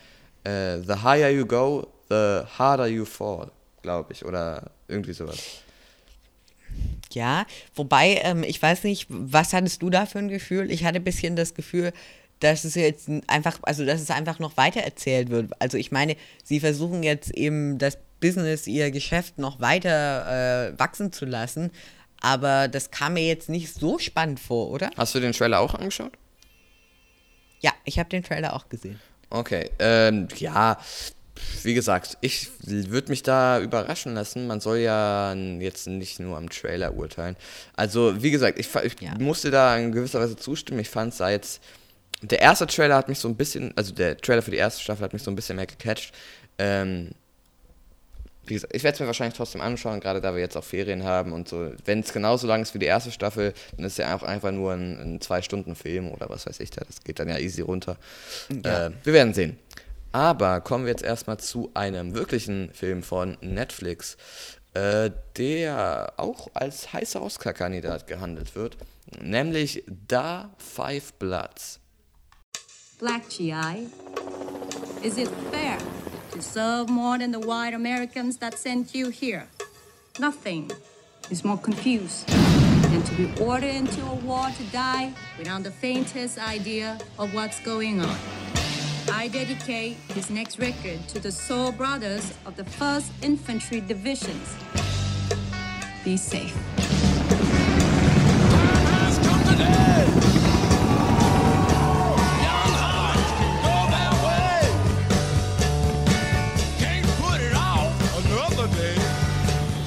[0.44, 3.52] äh, The higher you go, the harder you fall,
[3.82, 4.26] glaube ich.
[4.26, 5.62] Oder irgendwie sowas.
[7.12, 10.72] Ja, wobei, ähm, ich weiß nicht, was hattest du da für ein Gefühl?
[10.72, 11.92] Ich hatte ein bisschen das Gefühl,
[12.40, 15.52] dass es jetzt einfach, also dass es einfach noch weiter erzählt wird.
[15.60, 21.12] Also ich meine, sie versuchen jetzt eben das Business, ihr Geschäft noch weiter äh, wachsen
[21.12, 21.72] zu lassen,
[22.22, 24.90] aber das kam mir jetzt nicht so spannend vor, oder?
[24.98, 26.12] Hast du den Trailer auch angeschaut?
[27.62, 29.00] Ja, ich habe den Trailer auch gesehen.
[29.30, 30.78] Okay, ähm, ja,
[31.64, 34.48] wie gesagt, ich würde mich da überraschen lassen.
[34.48, 37.36] Man soll ja jetzt nicht nur am Trailer urteilen.
[37.76, 39.16] Also, wie gesagt, ich, ich ja.
[39.18, 40.80] musste da in gewisser Weise zustimmen.
[40.80, 41.62] Ich fand es da jetzt.
[42.22, 45.04] Der erste Trailer hat mich so ein bisschen, also der Trailer für die erste Staffel
[45.04, 46.14] hat mich so ein bisschen mehr gecatcht.
[46.58, 47.12] Ähm,
[48.50, 51.04] wie gesagt, ich werde es mir wahrscheinlich trotzdem anschauen, gerade da wir jetzt auch Ferien
[51.04, 51.72] haben und so.
[51.86, 54.52] Wenn es genauso lang ist wie die erste Staffel, dann ist es ja auch einfach
[54.52, 56.84] nur ein, ein Zwei-Stunden-Film oder was weiß ich da.
[56.86, 57.98] Das geht dann ja easy runter.
[58.64, 58.88] Ja.
[58.88, 59.58] Äh, wir werden sehen.
[60.12, 64.18] Aber kommen wir jetzt erstmal zu einem wirklichen Film von Netflix,
[64.74, 68.78] äh, der auch als heißer Oscar-Kandidat gehandelt wird,
[69.22, 71.80] nämlich Da Five Bloods.
[72.98, 73.88] Black GI,
[75.04, 75.78] is it fair
[76.34, 79.48] to serve more than the white Americans that sent you here?
[80.20, 80.70] Nothing
[81.30, 86.40] is more confused than to be ordered into a war to die without the faintest
[86.40, 88.39] idea of what's going on.
[89.12, 94.56] I dedicate this next record to the soul brothers of the 1st Infantry Divisions.
[96.04, 96.56] Be safe.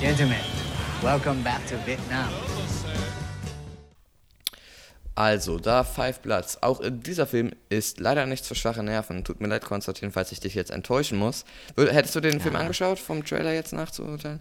[0.01, 0.41] Gentlemen,
[1.03, 2.52] welcome back to Vietnam.
[5.15, 6.63] Also, da Five Bloods.
[6.63, 9.25] Auch dieser Film ist leider nichts für schwache Nerven.
[9.25, 11.45] Tut mir leid, Konstantin, falls ich dich jetzt enttäuschen muss.
[11.77, 12.41] Hättest du den ja.
[12.41, 14.41] Film angeschaut, vom Trailer jetzt nachzuurteilen?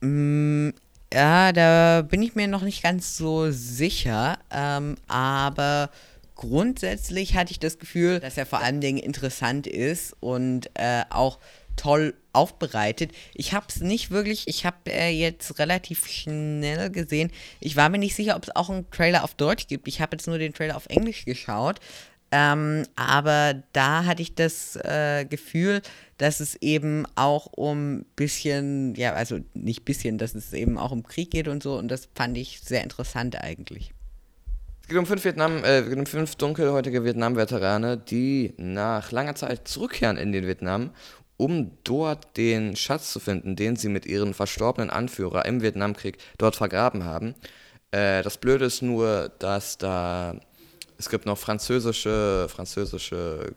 [0.00, 0.70] Mm,
[1.12, 4.38] ja, da bin ich mir noch nicht ganz so sicher.
[4.50, 5.90] Ähm, aber
[6.34, 11.38] grundsätzlich hatte ich das Gefühl, dass er vor allen Dingen interessant ist und äh, auch
[11.80, 13.12] toll aufbereitet.
[13.34, 17.30] Ich habe es nicht wirklich, ich habe äh, jetzt relativ schnell gesehen.
[17.58, 19.88] Ich war mir nicht sicher, ob es auch einen Trailer auf Deutsch gibt.
[19.88, 21.80] Ich habe jetzt nur den Trailer auf Englisch geschaut.
[22.32, 25.80] Ähm, aber da hatte ich das äh, Gefühl,
[26.18, 31.02] dass es eben auch um bisschen, ja, also nicht bisschen, dass es eben auch um
[31.02, 31.78] Krieg geht und so.
[31.78, 33.92] Und das fand ich sehr interessant eigentlich.
[34.82, 40.18] Es geht um fünf, Vietnam, äh, um fünf dunkelhäutige Vietnam-Veterane, die nach langer Zeit zurückkehren
[40.18, 40.90] in den Vietnam,
[41.40, 46.54] um dort den Schatz zu finden, den sie mit ihren verstorbenen Anführer im Vietnamkrieg dort
[46.54, 47.34] vergraben haben.
[47.92, 50.36] Äh, das Blöde ist nur, dass da
[50.98, 53.54] es gibt noch französische, französische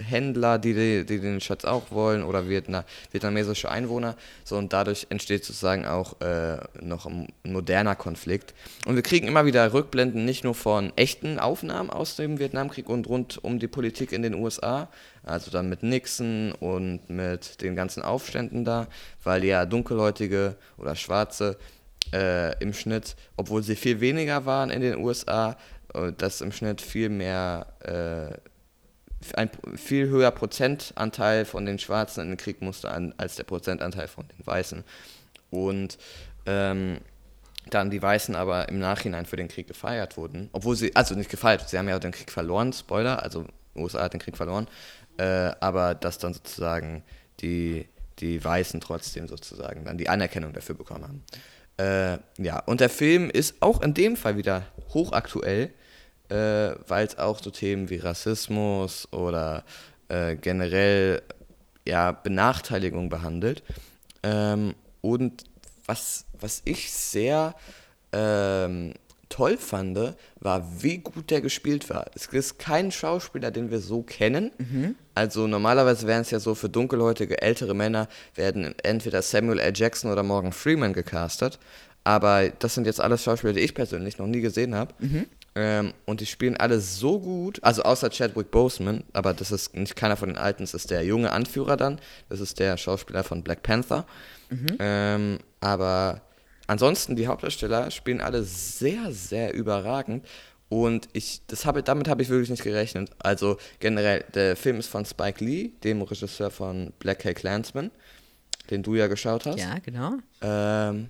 [0.00, 4.16] Händler, die, die, den Schatz auch wollen oder Vietna, vietnamesische Einwohner.
[4.44, 8.54] So, und dadurch entsteht sozusagen auch äh, noch ein moderner Konflikt.
[8.86, 13.08] Und wir kriegen immer wieder Rückblenden, nicht nur von echten Aufnahmen aus dem Vietnamkrieg und
[13.08, 14.88] rund um die Politik in den USA,
[15.24, 18.88] also dann mit Nixon und mit den ganzen Aufständen da,
[19.22, 21.58] weil ja Dunkelhäutige oder Schwarze
[22.12, 25.56] äh, im Schnitt, obwohl sie viel weniger waren in den USA,
[25.94, 28.36] äh, dass im Schnitt viel mehr, äh,
[29.36, 34.08] ein viel höher Prozentanteil von den Schwarzen in den Krieg musste an, als der Prozentanteil
[34.08, 34.82] von den Weißen.
[35.50, 35.96] Und
[36.46, 36.98] ähm,
[37.70, 41.30] dann die Weißen aber im Nachhinein für den Krieg gefeiert wurden, obwohl sie, also nicht
[41.30, 43.46] gefeiert, sie haben ja den Krieg verloren, Spoiler, also
[43.76, 44.66] USA hat den Krieg verloren,
[45.18, 47.02] äh, aber dass dann sozusagen
[47.40, 47.88] die,
[48.18, 51.24] die Weißen trotzdem sozusagen dann die Anerkennung dafür bekommen haben.
[51.78, 55.70] Äh, ja, und der Film ist auch in dem Fall wieder hochaktuell,
[56.28, 56.34] äh,
[56.86, 59.64] weil es auch so Themen wie Rassismus oder
[60.08, 61.22] äh, generell
[61.86, 63.62] ja, Benachteiligung behandelt.
[64.22, 65.44] Ähm, und
[65.86, 67.54] was, was ich sehr
[68.12, 68.94] ähm,
[69.32, 69.98] toll fand,
[70.40, 72.04] war, wie gut der gespielt war.
[72.14, 74.52] Es ist kein Schauspieler, den wir so kennen.
[74.58, 74.94] Mhm.
[75.14, 79.72] Also normalerweise wären es ja so für dunkelhäutige ältere Männer, werden entweder Samuel L.
[79.74, 81.58] Jackson oder Morgan Freeman gecastet.
[82.04, 84.92] Aber das sind jetzt alles Schauspieler, die ich persönlich noch nie gesehen habe.
[84.98, 85.26] Mhm.
[85.54, 89.96] Ähm, und die spielen alle so gut, also außer Chadwick Boseman, aber das ist nicht
[89.96, 93.42] keiner von den Alten, das ist der junge Anführer dann, das ist der Schauspieler von
[93.42, 94.06] Black Panther.
[94.48, 94.76] Mhm.
[94.78, 96.22] Ähm, aber
[96.72, 100.26] ansonsten, die Hauptdarsteller spielen alle sehr, sehr überragend.
[100.68, 103.10] Und ich, das habe, damit habe ich wirklich nicht gerechnet.
[103.18, 107.90] Also generell, der Film ist von Spike Lee, dem Regisseur von Black Hawk Clansman,
[108.70, 109.58] den du ja geschaut hast.
[109.58, 110.14] Ja, genau.
[110.40, 111.08] Ähm,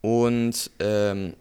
[0.00, 1.34] und ähm,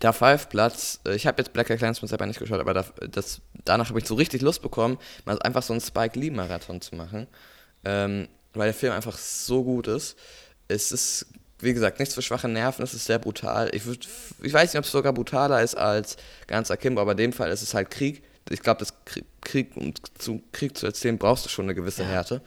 [0.00, 3.40] der Five-Platz, äh, ich habe jetzt Black Hawk Clansman selber nicht geschaut, aber da, das,
[3.64, 7.26] danach habe ich so richtig Lust bekommen, mal einfach so einen Spike Lee-Marathon zu machen,
[7.84, 10.16] ähm, weil der Film einfach so gut ist.
[10.68, 11.26] Es ist,
[11.62, 13.70] wie gesagt, nichts für schwache Nerven, es ist sehr brutal.
[13.74, 14.08] Ich, würd,
[14.42, 17.50] ich weiß nicht, ob es sogar brutaler ist als ganz Akimbo, aber in dem Fall
[17.50, 18.22] ist es halt Krieg.
[18.48, 18.94] Ich glaube, das
[19.40, 22.42] Krieg, um zu Krieg zu erzählen, brauchst du schon eine gewisse Härte.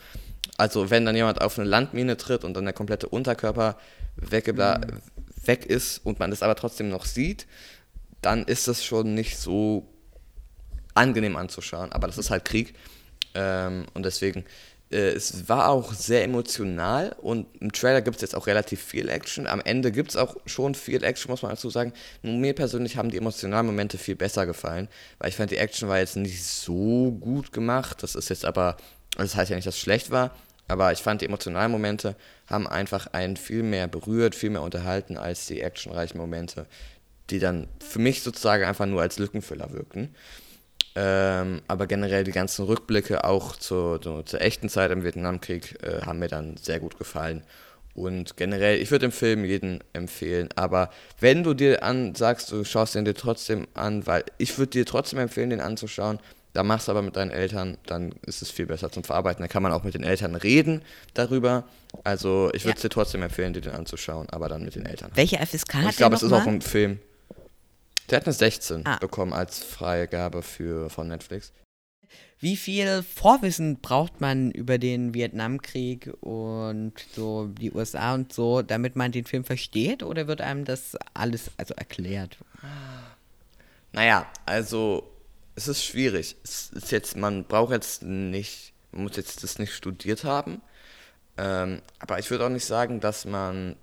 [0.58, 3.78] Also wenn dann jemand auf eine Landmine tritt und dann der komplette Unterkörper
[4.18, 5.48] weggebla mhm.
[5.48, 7.48] weg ist und man das aber trotzdem noch sieht,
[8.22, 9.88] dann ist das schon nicht so
[10.94, 11.92] angenehm anzuschauen.
[11.92, 12.74] Aber das ist halt Krieg.
[13.36, 14.46] Ähm, und deswegen,
[14.94, 19.48] es war auch sehr emotional und im Trailer gibt es jetzt auch relativ viel Action.
[19.48, 21.94] Am Ende gibt es auch schon viel Action, muss man dazu sagen.
[22.22, 24.88] Nur mir persönlich haben die emotionalen Momente viel besser gefallen,
[25.18, 28.04] weil ich fand, die Action war jetzt nicht so gut gemacht.
[28.04, 28.78] Das ist jetzt aber,
[29.18, 30.32] das heißt ja nicht, dass es schlecht war,
[30.68, 32.16] aber ich fand, die emotionalen Momente
[32.48, 36.68] haben einfach einen viel mehr berührt, viel mehr unterhalten als die actionreichen Momente,
[37.30, 40.16] die dann für mich sozusagen einfach nur als Lückenfüller wirkten.
[40.96, 46.02] Ähm, aber generell die ganzen Rückblicke auch zur, zur, zur echten Zeit im Vietnamkrieg äh,
[46.02, 47.44] haben mir dann sehr gut gefallen.
[47.96, 50.90] Und generell, ich würde den Film jedem empfehlen, aber
[51.20, 54.86] wenn du dir an sagst, du schaust den dir trotzdem an, weil ich würde dir
[54.86, 56.20] trotzdem empfehlen, den anzuschauen,
[56.54, 59.42] da machst du aber mit deinen Eltern, dann ist es viel besser zum Verarbeiten.
[59.42, 60.84] Da kann man auch mit den Eltern reden
[61.16, 61.66] darüber.
[62.04, 62.90] Also ich würde es ja.
[62.90, 65.12] dir trotzdem empfehlen, dir den anzuschauen, aber dann mit den Eltern.
[65.16, 67.00] Welche FSK hat Ich glaube, es ist auch ein Film.
[68.10, 68.98] Der hat eine 16 ah.
[68.98, 71.54] bekommen als Freigabe für, von Netflix.
[72.40, 78.98] Wie viel Vorwissen braucht man über den Vietnamkrieg und so die USA und so, damit
[78.98, 80.04] man den Film versteht?
[80.04, 82.38] Oder wird einem das alles also erklärt?
[83.94, 85.10] Naja, also
[85.56, 86.36] es ist schwierig.
[86.44, 90.62] Es ist jetzt, man braucht jetzt nicht, man muss jetzt das nicht studiert haben.
[91.38, 93.78] Ähm, aber ich würde auch nicht sagen, dass man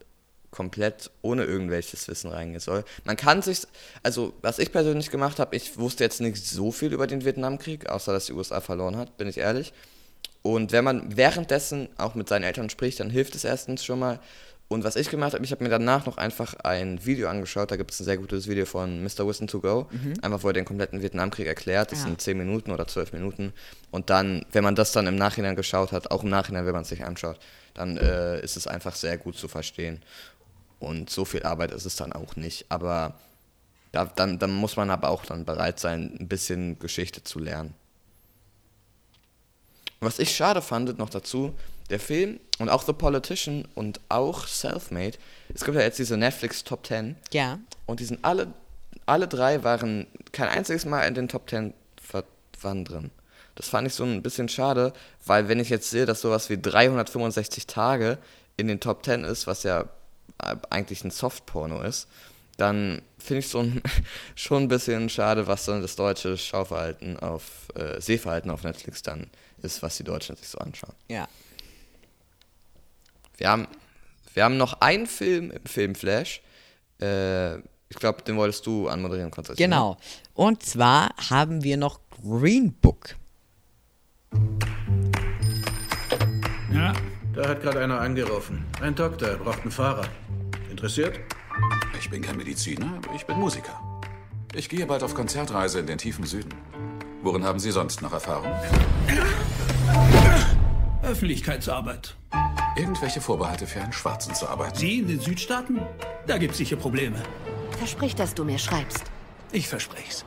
[0.51, 2.85] komplett ohne irgendwelches Wissen reingehen soll.
[3.05, 3.63] Man kann sich,
[4.03, 7.89] also was ich persönlich gemacht habe, ich wusste jetzt nicht so viel über den Vietnamkrieg,
[7.89, 9.73] außer dass die USA verloren hat, bin ich ehrlich.
[10.43, 14.19] Und wenn man währenddessen auch mit seinen Eltern spricht, dann hilft es erstens schon mal.
[14.69, 17.73] Und was ich gemacht habe, ich habe mir danach noch einfach ein Video angeschaut.
[17.73, 19.27] Da gibt es ein sehr gutes Video von Mr.
[19.27, 19.89] Winston to Go.
[19.91, 20.15] Mhm.
[20.23, 21.91] Einfach, wo er den kompletten Vietnamkrieg erklärt.
[21.91, 22.05] Das Ja.
[22.05, 23.53] sind 10 Minuten oder 12 Minuten.
[23.91, 26.83] Und dann, wenn man das dann im Nachhinein geschaut hat, auch im Nachhinein, wenn man
[26.83, 27.41] es sich anschaut,
[27.75, 30.03] dann äh, ist es einfach sehr gut zu verstehen.
[30.81, 32.67] Und so viel Arbeit ist es dann auch nicht.
[32.69, 33.15] Aber
[33.93, 37.75] Da, dann, dann muss man aber auch dann bereit sein, ein bisschen Geschichte zu lernen.
[40.01, 41.55] Was ich schade fand noch dazu,
[41.91, 45.19] der Film und auch The Politician und auch Selfmade,
[45.53, 47.17] es gibt ja jetzt diese Netflix Top 10.
[47.33, 47.59] Ja.
[47.85, 48.47] Und die sind alle,
[49.07, 51.75] alle drei waren kein einziges Mal in den Top 10
[52.63, 53.11] waren drin.
[53.55, 54.93] Das fand ich so ein bisschen schade,
[55.27, 58.19] weil wenn ich jetzt sehe, dass sowas wie 365 Tage
[58.57, 59.87] in den Top 10 ist, was ja
[60.71, 62.09] eigentlich ein Softporno ist,
[62.57, 63.83] dann finde ich so ein,
[64.35, 69.31] schon ein bisschen schade, was dann das deutsche Schauverhalten auf, äh, Sehverhalten auf Netflix dann
[69.63, 70.95] ist, was die Deutschen sich so anschauen.
[71.09, 71.29] Ja.
[73.37, 73.69] Wir haben,
[74.35, 76.43] wir haben noch einen Film im Filmflash.
[77.01, 79.65] Äh, ich glaube, den wolltest du anmoderieren, Konstantin.
[79.65, 79.97] Genau.
[80.35, 83.17] Und zwar haben wir noch Green Book.
[86.73, 86.93] Ja,
[87.35, 88.65] da hat gerade einer angerufen.
[88.81, 90.07] Ein Doktor braucht einen Fahrer.
[90.81, 91.21] Interessiert?
[91.99, 93.79] Ich bin kein Mediziner, aber ich bin Musiker.
[94.55, 96.55] Ich gehe bald auf Konzertreise in den tiefen Süden.
[97.21, 98.51] Worin haben Sie sonst noch Erfahrung?
[101.03, 102.17] Öffentlichkeitsarbeit.
[102.79, 104.79] Irgendwelche Vorbehalte für einen Schwarzen zu arbeiten?
[104.79, 105.83] Sie in den Südstaaten?
[106.27, 107.23] Da gibt's sicher Probleme.
[107.77, 109.05] Versprich, dass du mir schreibst.
[109.53, 110.25] Ich versprich's.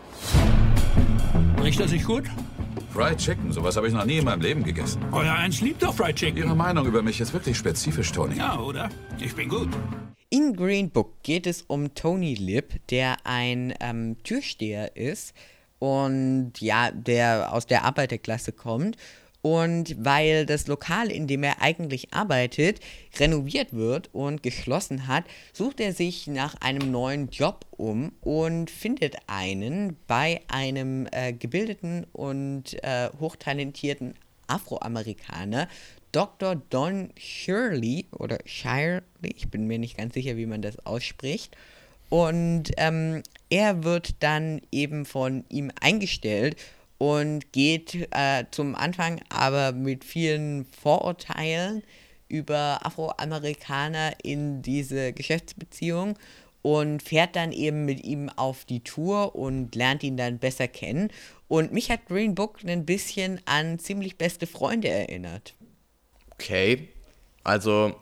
[1.63, 2.25] Riecht er sich gut?
[2.93, 5.03] Fried Chicken, sowas habe ich noch nie in meinem Leben gegessen.
[5.11, 6.37] Euer Eins liebt doch Fried Chicken.
[6.37, 8.37] Ihre Meinung über mich ist wirklich spezifisch, Tony.
[8.37, 8.87] Ja, oder?
[9.19, 9.69] Ich bin gut.
[10.29, 15.33] In Green Book geht es um Tony Lip, der ein ähm, Türsteher ist
[15.79, 18.95] und ja, der aus der Arbeiterklasse kommt.
[19.43, 22.79] Und weil das Lokal, in dem er eigentlich arbeitet,
[23.19, 29.17] renoviert wird und geschlossen hat, sucht er sich nach einem neuen Job um und findet
[29.27, 34.13] einen bei einem äh, gebildeten und äh, hochtalentierten
[34.47, 35.67] Afroamerikaner,
[36.13, 36.55] Dr.
[36.69, 39.01] Don Shirley oder Shirley,
[39.35, 41.57] ich bin mir nicht ganz sicher, wie man das ausspricht.
[42.07, 46.55] Und ähm, er wird dann eben von ihm eingestellt
[47.03, 51.83] und geht äh, zum Anfang aber mit vielen Vorurteilen
[52.29, 56.17] über Afroamerikaner in diese Geschäftsbeziehung
[56.61, 61.11] und fährt dann eben mit ihm auf die Tour und lernt ihn dann besser kennen.
[61.49, 65.55] Und mich hat Green Book ein bisschen an ziemlich beste Freunde erinnert.
[66.35, 66.87] Okay,
[67.43, 67.95] also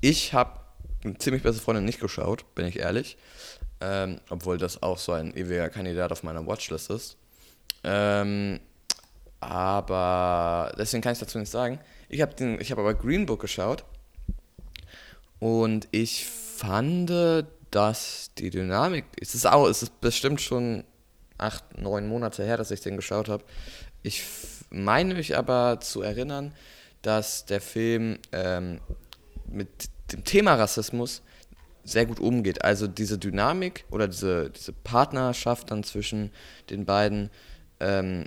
[0.00, 0.58] ich habe
[1.18, 3.18] ziemlich beste Freunde nicht geschaut, bin ich ehrlich.
[3.82, 7.18] Ähm, obwohl das auch so ein ewiger Kandidat auf meiner Watchlist ist.
[7.84, 8.60] Ähm,
[9.40, 11.80] aber deswegen kann ich dazu nichts sagen.
[12.08, 13.84] Ich habe hab aber Green Book geschaut
[15.40, 17.10] und ich fand,
[17.70, 20.84] dass die Dynamik, es ist auch, es ist bestimmt schon
[21.38, 23.42] acht, neun Monate her, dass ich den geschaut habe.
[24.02, 24.24] Ich
[24.70, 26.52] meine mich aber zu erinnern,
[27.02, 28.80] dass der Film ähm,
[29.46, 29.68] mit
[30.12, 31.22] dem Thema Rassismus
[31.84, 32.64] sehr gut umgeht.
[32.64, 36.30] Also diese Dynamik oder diese, diese Partnerschaft dann zwischen
[36.70, 37.30] den beiden,
[37.82, 38.24] ähm,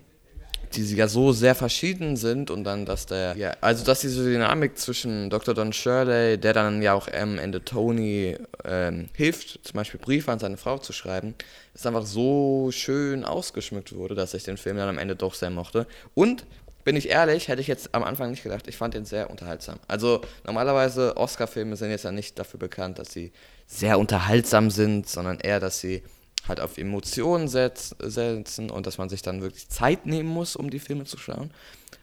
[0.75, 4.77] die ja so sehr verschieden sind und dann, dass der, ja, also dass diese Dynamik
[4.77, 5.53] zwischen Dr.
[5.53, 10.39] Don Shirley, der dann ja auch am Ende Tony ähm, hilft, zum Beispiel Briefe an
[10.39, 11.35] seine Frau zu schreiben,
[11.73, 15.49] ist einfach so schön ausgeschmückt wurde, dass ich den Film dann am Ende doch sehr
[15.49, 15.87] mochte.
[16.13, 16.45] Und
[16.83, 18.67] bin ich ehrlich, hätte ich jetzt am Anfang nicht gedacht.
[18.67, 19.79] Ich fand den sehr unterhaltsam.
[19.87, 23.31] Also normalerweise Oscar-Filme sind jetzt ja nicht dafür bekannt, dass sie
[23.65, 26.03] sehr unterhaltsam sind, sondern eher, dass sie
[26.47, 30.69] halt auf Emotionen setz, setzen und dass man sich dann wirklich Zeit nehmen muss, um
[30.69, 31.51] die Filme zu schauen.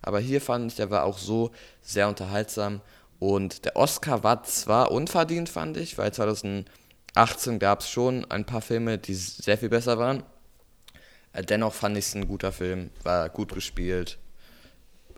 [0.03, 2.81] Aber hier fand ich, der war auch so sehr unterhaltsam
[3.19, 8.63] und der Oscar war zwar unverdient, fand ich, weil 2018 gab es schon ein paar
[8.63, 10.25] Filme, die sehr viel besser waren.
[11.33, 14.19] Äh, dennoch fand ich es ein guter Film, war gut gespielt,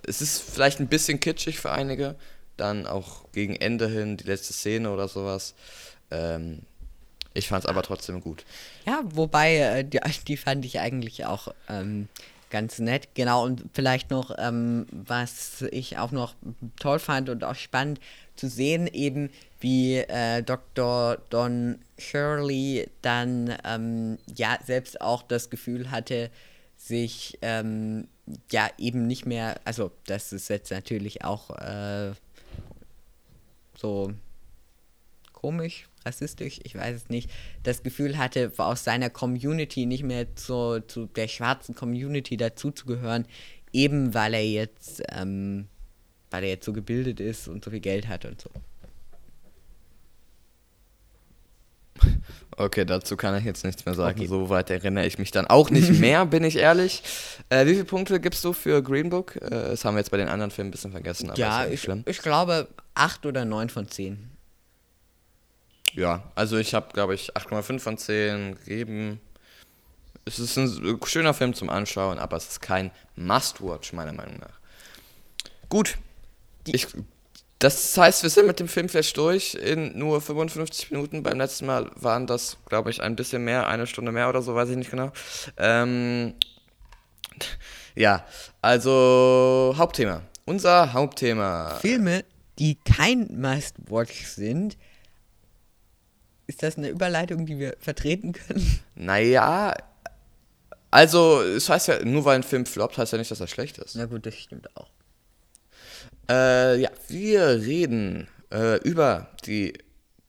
[0.07, 2.16] es ist vielleicht ein bisschen kitschig für einige,
[2.57, 5.55] dann auch gegen Ende hin, die letzte Szene oder sowas.
[6.11, 6.62] Ähm,
[7.35, 8.45] ich fand es aber trotzdem gut.
[8.87, 12.09] Ja, wobei, äh, die, die, fand ich eigentlich auch ähm,
[12.49, 13.09] ganz nett.
[13.14, 16.35] Genau, und vielleicht noch, ähm, was ich auch noch
[16.78, 18.01] toll fand und auch spannend
[18.37, 21.18] zu sehen, eben wie äh, Dr.
[21.30, 26.30] Don Shirley dann ähm, ja selbst auch das Gefühl hatte,
[26.76, 28.07] sich ähm,
[28.51, 32.12] ja eben nicht mehr, also das ist jetzt natürlich auch äh,
[33.76, 34.12] so
[35.32, 37.30] komisch, rassistisch, ich weiß es nicht,
[37.62, 43.26] das Gefühl hatte, aus seiner Community nicht mehr zu, zu der schwarzen Community dazuzugehören,
[43.72, 45.66] eben weil er jetzt, ähm,
[46.30, 48.50] weil er jetzt so gebildet ist und so viel Geld hat und so.
[52.57, 54.16] Okay, dazu kann ich jetzt nichts mehr sagen.
[54.16, 54.28] Okay.
[54.28, 57.02] Soweit erinnere ich mich dann auch nicht mehr, bin ich ehrlich.
[57.48, 59.34] Äh, wie viele Punkte gibst du für Green Book?
[59.36, 61.32] Äh, das haben wir jetzt bei den anderen Filmen ein bisschen vergessen.
[61.34, 64.30] ja, ja ich, ich, glaube acht oder neun von zehn.
[65.95, 69.20] Ja, also ich habe, glaube ich, 8,5 von 10 gegeben.
[70.24, 74.59] Es ist ein schöner Film zum Anschauen, aber es ist kein Must-Watch, meiner Meinung nach.
[75.68, 75.99] Gut.
[76.66, 76.88] Ich,
[77.59, 81.22] das heißt, wir sind mit dem Film vielleicht durch in nur 55 Minuten.
[81.22, 84.55] Beim letzten Mal waren das, glaube ich, ein bisschen mehr, eine Stunde mehr oder so,
[84.55, 85.12] weiß ich nicht genau.
[85.59, 86.34] Ähm,
[87.95, 88.24] ja,
[88.62, 90.22] also Hauptthema.
[90.47, 91.76] Unser Hauptthema.
[91.80, 92.24] Filme,
[92.59, 94.76] die kein Must-Watch sind.
[96.47, 98.80] Ist das eine Überleitung, die wir vertreten können?
[98.95, 99.74] Naja,
[100.90, 103.78] also es heißt ja, nur weil ein Film floppt, heißt ja nicht, dass er schlecht
[103.78, 103.97] ist.
[103.97, 104.88] Na gut, das stimmt auch.
[106.28, 109.72] Äh, ja, wir reden äh, über die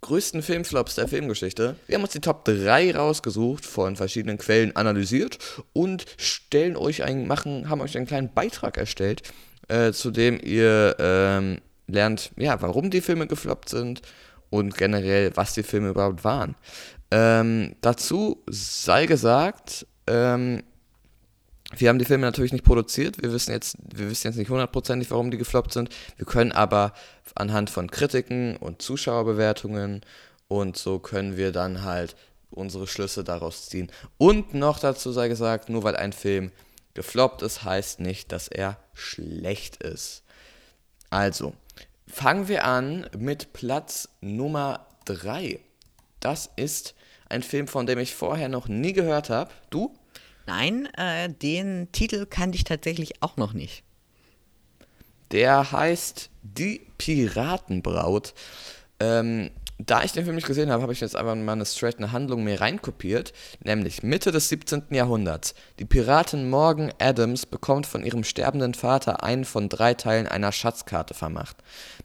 [0.01, 1.75] größten Filmflops der Filmgeschichte.
[1.87, 5.37] Wir haben uns die Top 3 rausgesucht, von verschiedenen Quellen analysiert
[5.73, 9.21] und stellen euch einen, machen, haben euch einen kleinen Beitrag erstellt,
[9.67, 14.01] äh, zu dem ihr ähm, lernt, ja, warum die Filme gefloppt sind
[14.49, 16.55] und generell, was die Filme überhaupt waren.
[17.11, 20.63] Ähm, dazu sei gesagt, ähm,
[21.75, 23.21] wir haben die Filme natürlich nicht produziert.
[23.21, 25.89] Wir wissen jetzt, wir wissen jetzt nicht hundertprozentig, warum die gefloppt sind.
[26.17, 26.93] Wir können aber
[27.33, 30.01] anhand von Kritiken und Zuschauerbewertungen
[30.47, 32.15] und so können wir dann halt
[32.51, 33.91] unsere Schlüsse daraus ziehen.
[34.17, 36.51] Und noch dazu sei gesagt, nur weil ein Film
[36.93, 40.23] gefloppt ist, heißt nicht, dass er schlecht ist.
[41.09, 41.53] Also,
[42.07, 45.59] fangen wir an mit Platz Nummer 3.
[46.19, 46.95] Das ist
[47.29, 49.51] ein Film, von dem ich vorher noch nie gehört habe.
[49.69, 49.95] Du?
[50.45, 53.83] Nein, äh, den Titel kannte ich tatsächlich auch noch nicht.
[55.31, 58.33] Der heißt Die Piratenbraut.
[58.99, 61.97] Ähm, da ich den Film nicht gesehen habe, habe ich jetzt einfach mal eine straight
[61.97, 64.83] eine Handlung mehr reinkopiert, nämlich Mitte des 17.
[64.91, 65.53] Jahrhunderts.
[65.79, 71.13] Die Piratin Morgan Adams bekommt von ihrem sterbenden Vater einen von drei Teilen einer Schatzkarte
[71.13, 71.57] vermacht.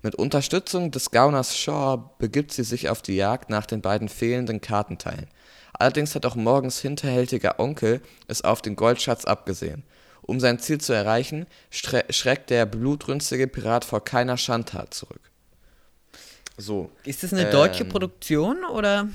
[0.03, 4.61] Mit Unterstützung des Gauners Shaw begibt sie sich auf die Jagd nach den beiden fehlenden
[4.61, 5.29] Kartenteilen.
[5.73, 9.85] Allerdings hat auch Morgans hinterhältiger Onkel es auf den Goldschatz abgesehen.
[10.23, 15.30] Um sein Ziel zu erreichen, schreckt der blutrünstige Pirat vor keiner Schandtat zurück.
[16.57, 16.91] So.
[17.05, 19.09] Ist das eine ähm, deutsche Produktion oder?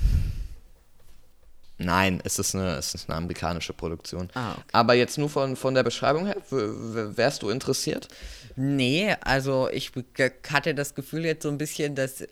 [1.78, 4.30] Nein, es ist eine, es ist eine amerikanische Produktion.
[4.34, 4.62] Ah, okay.
[4.72, 8.08] Aber jetzt nur von, von der Beschreibung her, wärst du interessiert?
[8.56, 9.92] Nee, also ich
[10.50, 12.24] hatte das Gefühl jetzt so ein bisschen, das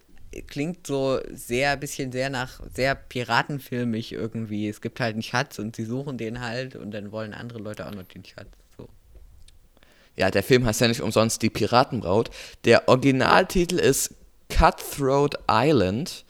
[0.47, 4.69] klingt so sehr, bisschen sehr nach, sehr piratenfilmig irgendwie.
[4.69, 7.87] Es gibt halt einen Schatz und sie suchen den halt und dann wollen andere Leute
[7.87, 8.49] auch noch den Schatz.
[8.79, 8.89] So.
[10.17, 12.31] Ja, der Film heißt ja nicht umsonst Die Piratenbraut.
[12.65, 14.15] Der Originaltitel ist
[14.55, 16.25] Cutthroat Island.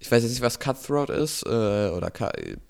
[0.00, 1.44] Ich weiß jetzt nicht, was Cutthroat ist.
[1.44, 1.48] Äh,
[1.90, 2.10] oder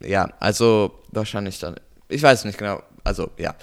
[0.00, 1.76] ja, also wahrscheinlich dann.
[2.08, 2.82] Ich weiß nicht genau.
[3.04, 3.54] Also, ja.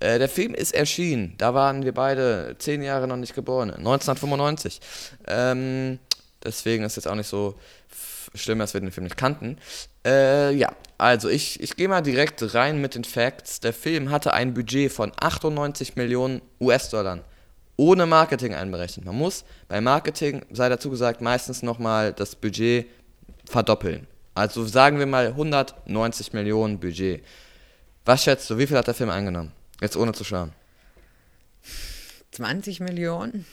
[0.00, 1.34] Äh, der Film ist erschienen.
[1.36, 3.70] Da waren wir beide zehn Jahre noch nicht geboren.
[3.70, 4.80] 1995.
[5.26, 5.98] Ähm,
[6.42, 7.54] deswegen ist jetzt auch nicht so
[8.34, 9.58] schlimm, dass wir den Film nicht kannten.
[10.06, 13.60] Äh, ja, also ich, ich gehe mal direkt rein mit den Facts.
[13.60, 17.20] Der Film hatte ein Budget von 98 Millionen US-Dollar
[17.76, 19.04] ohne Marketing einberechnet.
[19.04, 22.86] Man muss bei Marketing, sei dazu gesagt, meistens nochmal das Budget
[23.44, 24.06] verdoppeln.
[24.34, 27.24] Also sagen wir mal 190 Millionen Budget.
[28.04, 29.52] Was schätzt du, wie viel hat der Film eingenommen?
[29.80, 30.52] Jetzt ohne zu schauen.
[32.32, 33.46] 20 Millionen?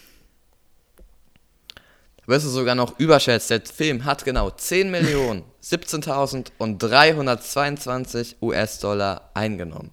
[2.31, 3.51] wirst du sogar noch überschätzt.
[3.51, 9.91] Der Film hat genau 10 Millionen 17.322 US-Dollar eingenommen.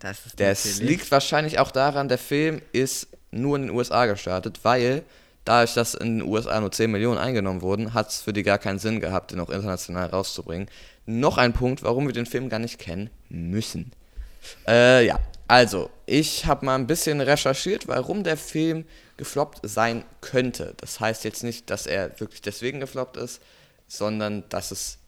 [0.00, 5.02] Das das liegt wahrscheinlich auch daran, der Film ist nur in den USA gestartet, weil
[5.44, 8.58] dadurch, dass in den USA nur 10 Millionen eingenommen wurden, hat es für die gar
[8.58, 10.68] keinen Sinn gehabt, den auch international rauszubringen.
[11.06, 13.92] Noch ein Punkt, warum wir den Film gar nicht kennen müssen.
[14.66, 15.18] Äh, ja,
[15.48, 18.84] also, ich habe mal ein bisschen recherchiert, warum der Film
[19.16, 20.74] gefloppt sein könnte.
[20.76, 23.40] Das heißt jetzt nicht, dass er wirklich deswegen gefloppt ist,
[23.86, 24.98] sondern dass es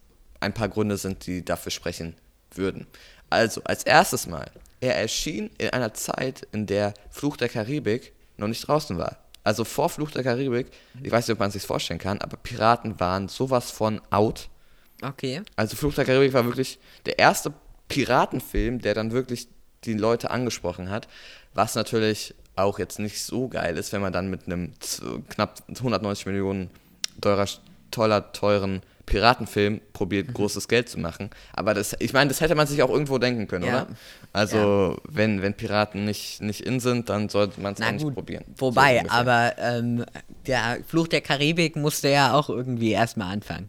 [0.40, 2.14] ein paar Gründe sind, die dafür sprechen
[2.54, 2.86] würden.
[3.28, 4.50] Also, als erstes Mal,
[4.80, 9.18] er erschien in einer Zeit, in der Fluch der Karibik noch nicht draußen war.
[9.44, 10.68] Also vor Fluch der Karibik,
[11.02, 14.48] ich weiß nicht, ob man es sich vorstellen kann, aber Piraten waren sowas von out.
[15.02, 15.42] Okay.
[15.56, 17.52] Also Fluch der Karibik war wirklich der erste
[17.88, 19.48] Piratenfilm, der dann wirklich
[19.84, 21.08] die Leute angesprochen hat,
[21.54, 24.72] was natürlich auch jetzt nicht so geil ist, wenn man dann mit einem
[25.30, 26.70] knapp 190 Millionen
[27.20, 27.46] teurer,
[27.90, 30.34] toller, teuren Piratenfilm probiert, mhm.
[30.34, 31.30] großes Geld zu machen.
[31.52, 33.82] Aber das, ich meine, das hätte man sich auch irgendwo denken können, ja.
[33.82, 33.86] oder?
[34.32, 34.96] Also, ja.
[35.04, 38.44] wenn, wenn Piraten nicht, nicht in sind, dann sollte man es auch nicht probieren.
[38.56, 40.04] Wobei, so aber ähm,
[40.46, 43.68] der Fluch der Karibik musste ja auch irgendwie erstmal anfangen.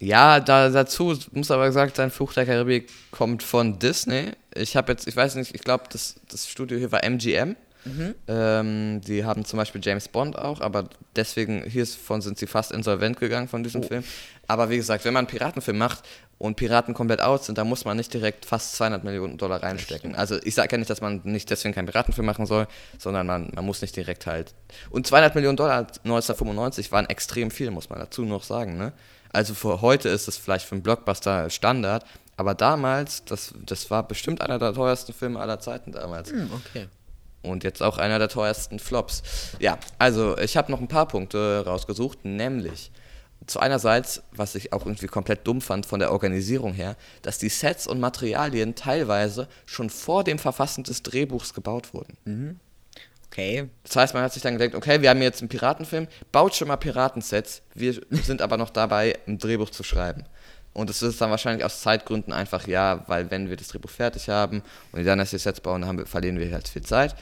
[0.00, 4.32] Ja, da, dazu muss aber gesagt sein, Fluch der Karibik kommt von Disney.
[4.54, 7.54] Ich habe jetzt, ich weiß nicht, ich glaube, das, das Studio hier war MGM.
[7.84, 8.14] Mhm.
[8.28, 13.18] Ähm, die haben zum Beispiel James Bond auch, aber deswegen, hiervon sind sie fast insolvent
[13.20, 13.86] gegangen von diesem Oh.
[13.86, 14.04] Film.
[14.46, 16.02] Aber wie gesagt, wenn man einen Piratenfilm macht
[16.38, 20.14] und Piraten komplett out sind, dann muss man nicht direkt fast 200 Millionen Dollar reinstecken.
[20.14, 22.66] Also ich sage ja nicht, dass man nicht deswegen keinen Piratenfilm machen soll,
[22.98, 24.54] sondern man, man muss nicht direkt halt.
[24.90, 28.76] Und 200 Millionen Dollar 1995 waren extrem viel, muss man dazu noch sagen.
[28.76, 28.92] Ne?
[29.32, 32.04] Also für heute ist es vielleicht für einen Blockbuster Standard,
[32.36, 36.30] aber damals, das, das war bestimmt einer der teuersten Filme aller Zeiten damals.
[36.30, 36.88] Hm, okay.
[37.44, 39.22] Und jetzt auch einer der teuersten Flops.
[39.58, 42.90] Ja, also ich habe noch ein paar Punkte rausgesucht, nämlich
[43.46, 47.48] zu einerseits, was ich auch irgendwie komplett dumm fand von der Organisierung her, dass die
[47.48, 52.16] Sets und Materialien teilweise schon vor dem Verfassen des Drehbuchs gebaut wurden.
[52.24, 52.60] Mhm.
[53.26, 53.68] Okay.
[53.82, 56.68] Das heißt, man hat sich dann gedacht, okay, wir haben jetzt einen Piratenfilm, baut schon
[56.68, 60.24] mal Piratensets, wir sind aber noch dabei, ein Drehbuch zu schreiben.
[60.72, 64.28] Und es ist dann wahrscheinlich aus Zeitgründen einfach, ja, weil wenn wir das Drehbuch fertig
[64.28, 66.82] haben und die dann erst die Sets bauen, dann haben wir, verlieren wir halt viel
[66.82, 67.14] Zeit.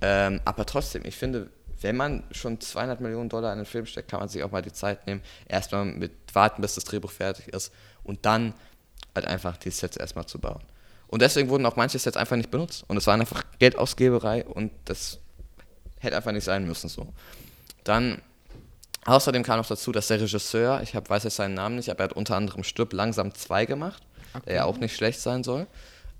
[0.00, 1.50] Ähm, aber trotzdem, ich finde,
[1.80, 4.62] wenn man schon 200 Millionen Dollar in einen Film steckt, kann man sich auch mal
[4.62, 7.72] die Zeit nehmen, erstmal mit warten, bis das Drehbuch fertig ist
[8.04, 8.54] und dann
[9.14, 10.62] halt einfach die Sets erstmal zu bauen.
[11.08, 12.84] Und deswegen wurden auch manche Sets einfach nicht benutzt.
[12.86, 15.18] Und es war einfach Geldausgeberei und das
[15.98, 17.12] hätte einfach nicht sein müssen so.
[17.82, 18.22] Dann
[19.06, 22.00] außerdem kam noch dazu, dass der Regisseur, ich hab, weiß jetzt seinen Namen nicht, aber
[22.00, 24.02] er hat unter anderem Stirb langsam 2 gemacht,
[24.46, 25.66] der ja auch nicht schlecht sein soll.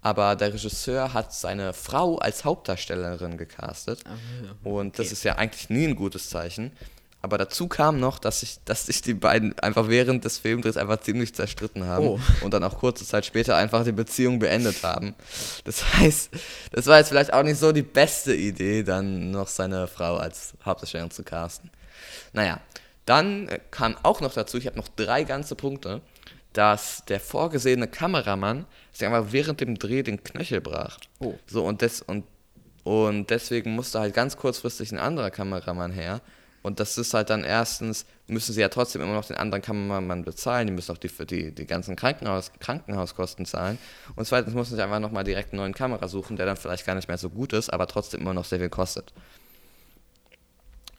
[0.03, 4.03] Aber der Regisseur hat seine Frau als Hauptdarstellerin gecastet.
[4.64, 6.72] Und das ist ja eigentlich nie ein gutes Zeichen.
[7.22, 11.01] Aber dazu kam noch, dass sich, dass sich die beiden einfach während des Filmdrehs einfach
[11.01, 12.20] ziemlich zerstritten haben Oh.
[12.40, 15.14] und dann auch kurze Zeit später einfach die Beziehung beendet haben.
[15.64, 16.30] Das heißt,
[16.72, 20.55] das war jetzt vielleicht auch nicht so die beste Idee, dann noch seine Frau als
[20.64, 21.70] Hauptdarstellerin zu casten.
[22.32, 22.59] Naja,
[23.05, 26.01] dann äh, kam auch noch dazu, ich habe noch drei ganze Punkte,
[26.53, 30.98] dass der vorgesehene Kameramann sich einfach während dem Dreh den Knöchel brach.
[31.20, 31.34] Oh.
[31.46, 32.24] So, und, des, und,
[32.82, 36.20] und deswegen musste halt ganz kurzfristig ein anderer Kameramann her.
[36.62, 40.24] Und das ist halt dann erstens, müssen sie ja trotzdem immer noch den anderen Kameramann
[40.24, 43.78] bezahlen, die müssen auch die, für die, die ganzen Krankenhaus, Krankenhauskosten zahlen.
[44.14, 46.94] Und zweitens mussten sie einfach nochmal direkt einen neuen Kamera suchen, der dann vielleicht gar
[46.94, 49.14] nicht mehr so gut ist, aber trotzdem immer noch sehr viel kostet.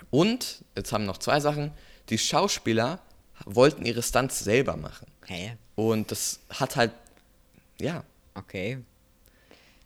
[0.10, 1.72] Und, jetzt haben noch zwei Sachen,
[2.10, 3.00] die Schauspieler
[3.46, 5.08] wollten ihre Stunts selber machen.
[5.26, 5.58] Hä?
[5.76, 6.92] Und das hat halt,
[7.80, 8.04] ja.
[8.34, 8.80] Okay.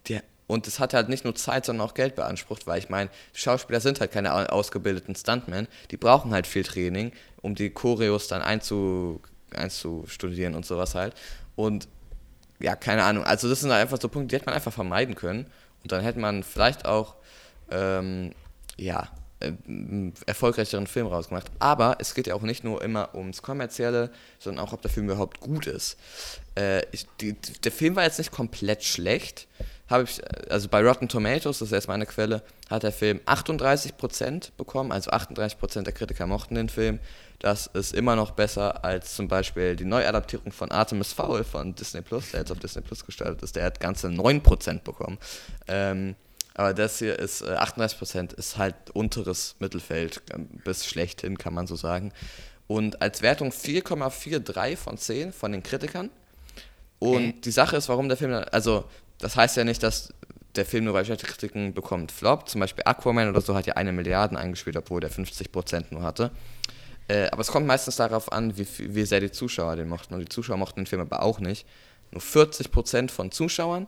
[0.07, 3.09] Der, und das hat halt nicht nur Zeit, sondern auch Geld beansprucht, weil ich meine,
[3.33, 8.27] Schauspieler sind halt keine au- ausgebildeten Stuntmen, die brauchen halt viel Training, um die Choreos
[8.27, 11.15] dann einzu, einzustudieren und sowas halt.
[11.55, 11.87] Und
[12.59, 15.15] ja, keine Ahnung, also das sind halt einfach so Punkte, die hätte man einfach vermeiden
[15.15, 15.47] können.
[15.83, 17.15] Und dann hätte man vielleicht auch,
[17.71, 18.31] ähm,
[18.77, 19.07] ja,
[20.25, 21.51] erfolgreicheren Film rausgemacht.
[21.59, 25.07] Aber es geht ja auch nicht nur immer ums Kommerzielle, sondern auch, ob der Film
[25.07, 25.97] überhaupt gut ist.
[26.57, 29.47] Äh, ich, die, der Film war jetzt nicht komplett schlecht.
[29.87, 34.51] Habe ich, also bei Rotten Tomatoes, das ist jetzt meine Quelle, hat der Film 38%
[34.57, 36.99] bekommen, also 38% der Kritiker mochten den Film.
[37.39, 42.01] Das ist immer noch besser als zum Beispiel die Neuadaptierung von Artemis Fowl von Disney
[42.01, 43.55] Plus, der jetzt auf Disney Plus gestartet ist.
[43.55, 45.19] Der hat ganze 9% bekommen.
[45.67, 46.15] Ähm,
[46.55, 51.67] aber das hier ist äh, 38% ist halt unteres Mittelfeld ähm, bis schlechthin, kann man
[51.67, 52.11] so sagen.
[52.67, 56.09] Und als Wertung 4,43 von 10 von den Kritikern.
[56.99, 57.35] Und Okay.
[57.43, 58.85] die Sache ist, warum der Film, dann- also
[59.19, 60.13] das heißt ja nicht, dass
[60.55, 62.47] der Film nur bei schlechten Kritiken bekommt Flop.
[62.49, 66.31] Zum Beispiel Aquaman oder so hat ja eine Milliarde eingespielt, obwohl der 50% nur hatte.
[67.07, 70.13] Äh, aber es kommt meistens darauf an, wie, wie sehr die Zuschauer den mochten.
[70.13, 71.67] Und die Zuschauer mochten den Film aber auch nicht.
[72.11, 73.87] Nur 40% von Zuschauern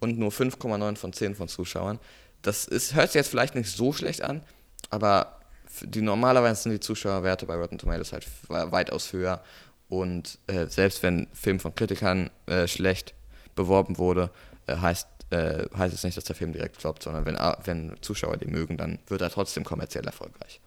[0.00, 1.98] und nur 5,9 von 10 von Zuschauern.
[2.42, 4.42] Das ist, hört sich jetzt vielleicht nicht so schlecht an,
[4.90, 5.40] aber
[5.82, 9.42] die normalerweise sind die Zuschauerwerte bei Rotten Tomatoes halt weitaus höher.
[9.88, 13.14] Und äh, selbst wenn Film von Kritikern äh, schlecht
[13.54, 14.30] beworben wurde,
[14.66, 17.96] äh, heißt, äh, heißt es nicht, dass der Film direkt floppt, sondern wenn, A- wenn
[18.02, 20.60] Zuschauer den mögen, dann wird er trotzdem kommerziell erfolgreich.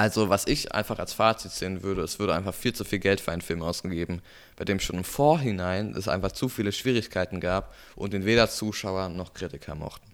[0.00, 3.20] Also, was ich einfach als Fazit sehen würde, es würde einfach viel zu viel Geld
[3.20, 4.22] für einen Film ausgegeben,
[4.56, 9.10] bei dem schon im Vorhinein es einfach zu viele Schwierigkeiten gab und den weder Zuschauer
[9.10, 10.10] noch Kritiker mochten.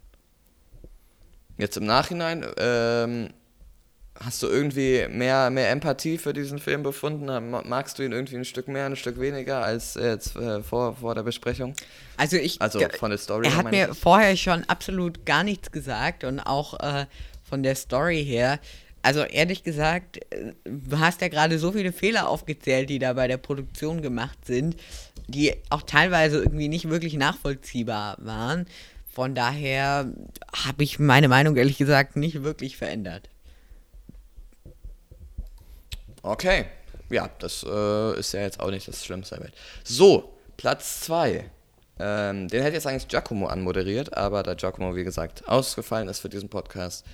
[1.56, 3.30] Jetzt im Nachhinein, ähm,
[4.18, 7.26] hast du irgendwie mehr, mehr Empathie für diesen Film befunden?
[7.26, 10.96] Ma- Magst du ihn irgendwie ein Stück mehr, ein Stück weniger als jetzt äh, vor,
[10.96, 11.74] vor der Besprechung?
[12.16, 12.60] Also ich.
[12.60, 16.80] Also von der Story Er hat mir vorher schon absolut gar nichts gesagt und auch
[16.80, 17.06] äh,
[17.48, 18.58] von der Story her.
[19.06, 23.28] Also ehrlich gesagt, äh, du hast ja gerade so viele Fehler aufgezählt, die da bei
[23.28, 24.74] der Produktion gemacht sind,
[25.28, 28.66] die auch teilweise irgendwie nicht wirklich nachvollziehbar waren.
[29.06, 30.12] Von daher
[30.52, 33.30] habe ich meine Meinung ehrlich gesagt nicht wirklich verändert.
[36.22, 36.64] Okay,
[37.08, 39.54] ja, das äh, ist ja jetzt auch nicht das Schlimmste der Welt.
[39.84, 41.48] So, Platz 2.
[42.00, 46.28] Ähm, den hätte jetzt eigentlich Giacomo anmoderiert, aber da Giacomo, wie gesagt, ausgefallen ist für
[46.28, 47.06] diesen Podcast,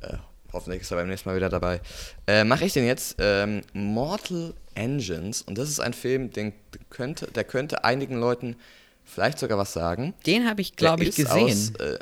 [0.00, 0.16] äh,
[0.52, 1.80] hoffentlich ist er beim nächsten Mal wieder dabei,
[2.26, 3.16] äh, mache ich den jetzt.
[3.18, 5.42] Ähm, Mortal Engines.
[5.42, 6.52] Und das ist ein Film, den
[6.88, 8.56] könnte, der könnte einigen Leuten
[9.04, 10.14] vielleicht sogar was sagen.
[10.26, 11.74] Den habe ich, glaube ich, gesehen.
[11.74, 11.98] Aus, äh,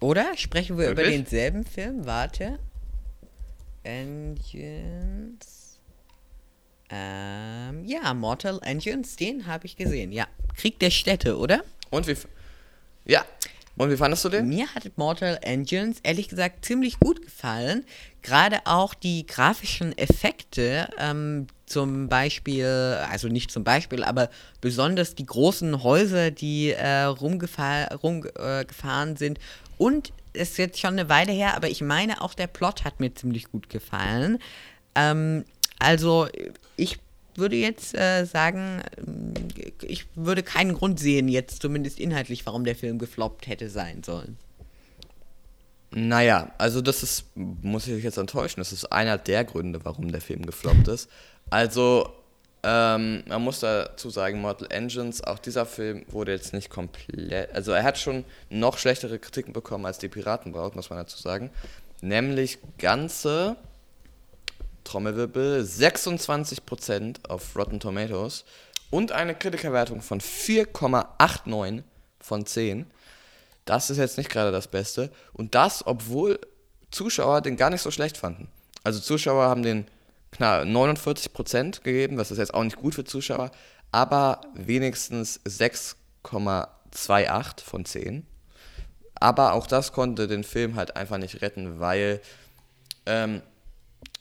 [0.00, 0.36] Oder?
[0.36, 1.16] Sprechen wir über Wirklich?
[1.16, 2.06] denselben Film?
[2.06, 2.58] Warte.
[3.82, 5.78] Engines.
[6.90, 10.12] Ähm, ja, Mortal Engines, den habe ich gesehen.
[10.12, 10.26] Ja.
[10.56, 11.62] Krieg der Städte, oder?
[11.90, 12.16] und wie.
[13.06, 13.24] Ja.
[13.76, 14.48] Und wie fandest du den?
[14.48, 17.84] Mir hat Mortal Engines ehrlich gesagt ziemlich gut gefallen.
[18.22, 22.66] Gerade auch die grafischen Effekte, ähm, zum Beispiel,
[23.10, 24.28] also nicht zum Beispiel, aber
[24.60, 29.38] besonders die großen Häuser, die äh, rumgefahr, rumgefahren äh, sind.
[29.78, 33.00] Und es ist jetzt schon eine Weile her, aber ich meine auch der Plot hat
[33.00, 34.38] mir ziemlich gut gefallen.
[34.94, 35.44] Ähm,
[35.78, 36.28] also
[36.76, 36.98] ich
[37.40, 39.34] würde jetzt äh, sagen, ähm,
[39.82, 44.36] ich würde keinen Grund sehen, jetzt zumindest inhaltlich, warum der Film gefloppt hätte sein sollen.
[45.92, 50.12] Naja, also das ist, muss ich dich jetzt enttäuschen, das ist einer der Gründe, warum
[50.12, 51.10] der Film gefloppt ist.
[51.50, 52.08] Also,
[52.62, 57.72] ähm, man muss dazu sagen, Mortal Engines, auch dieser Film wurde jetzt nicht komplett, also
[57.72, 61.50] er hat schon noch schlechtere Kritiken bekommen als die Piratenbraut, muss man dazu sagen.
[62.02, 63.56] Nämlich ganze,
[64.84, 68.44] Trommelwirbel, 26% auf Rotten Tomatoes
[68.90, 71.82] und eine Kritikerwertung von 4,89
[72.20, 72.86] von 10.
[73.64, 75.10] Das ist jetzt nicht gerade das Beste.
[75.32, 76.38] Und das, obwohl
[76.90, 78.48] Zuschauer den gar nicht so schlecht fanden.
[78.82, 79.86] Also Zuschauer haben den
[80.32, 83.50] knapp 49% gegeben, das ist jetzt auch nicht gut für Zuschauer,
[83.92, 88.26] aber wenigstens 6,28 von 10.
[89.16, 92.22] Aber auch das konnte den Film halt einfach nicht retten, weil
[93.06, 93.42] ähm,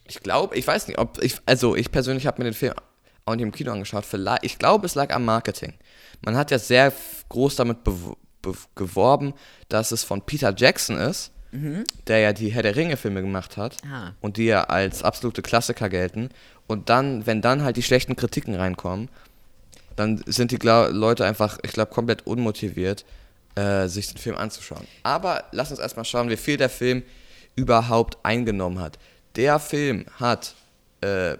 [0.10, 2.74] ich glaube, ich weiß nicht, ob ich, also ich persönlich habe mir den Film
[3.26, 4.06] auch nicht im Kino angeschaut.
[4.06, 5.74] Vielleicht, ich glaube, es lag am Marketing.
[6.26, 6.92] Man hat ja sehr
[7.30, 7.78] groß damit
[8.76, 9.34] geworben,
[9.68, 11.84] dass es von Peter Jackson ist, Mhm.
[12.08, 14.12] der ja die Herr der Ringe-Filme gemacht hat Ah.
[14.22, 16.30] und die ja als absolute Klassiker gelten.
[16.68, 19.10] Und dann, wenn dann halt die schlechten Kritiken reinkommen,
[19.96, 23.04] dann sind die Leute einfach, ich glaube, komplett unmotiviert,
[23.56, 24.86] äh, sich den Film anzuschauen.
[25.04, 27.02] Aber lass uns erstmal schauen, wie viel der Film
[27.56, 29.00] überhaupt eingenommen hat.
[29.36, 30.56] Der Film hat,
[31.02, 31.34] äh,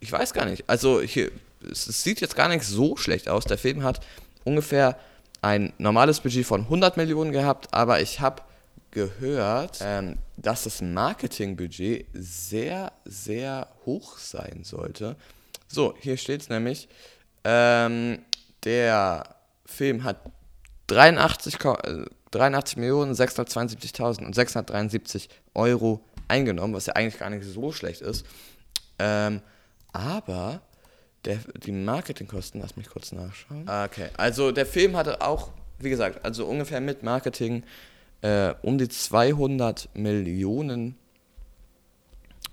[0.00, 1.30] ich weiß gar nicht, also hier,
[1.70, 3.44] es, sieht jetzt gar nicht so schlecht aus.
[3.44, 4.00] Der Film hat
[4.44, 4.98] ungefähr
[5.42, 8.42] ein normales Budget von 100 Millionen gehabt, aber ich habe
[8.90, 15.16] gehört, ähm, dass das Marketingbudget sehr, sehr hoch sein sollte.
[15.68, 16.88] So, hier steht es nämlich,
[17.44, 18.18] ähm,
[18.64, 19.24] der
[19.66, 20.18] Film hat
[20.88, 26.00] 83, Ko- äh, 83 Millionen 672.000 und 673 Euro
[26.32, 28.24] eingenommen, was ja eigentlich gar nicht so schlecht ist.
[28.98, 29.42] Ähm,
[29.92, 30.62] aber
[31.24, 33.68] der, die Marketingkosten, lass mich kurz nachschauen.
[33.68, 37.62] Ah, Okay, also der Film hatte auch, wie gesagt, also ungefähr mit Marketing
[38.22, 40.96] äh, um die 200 Millionen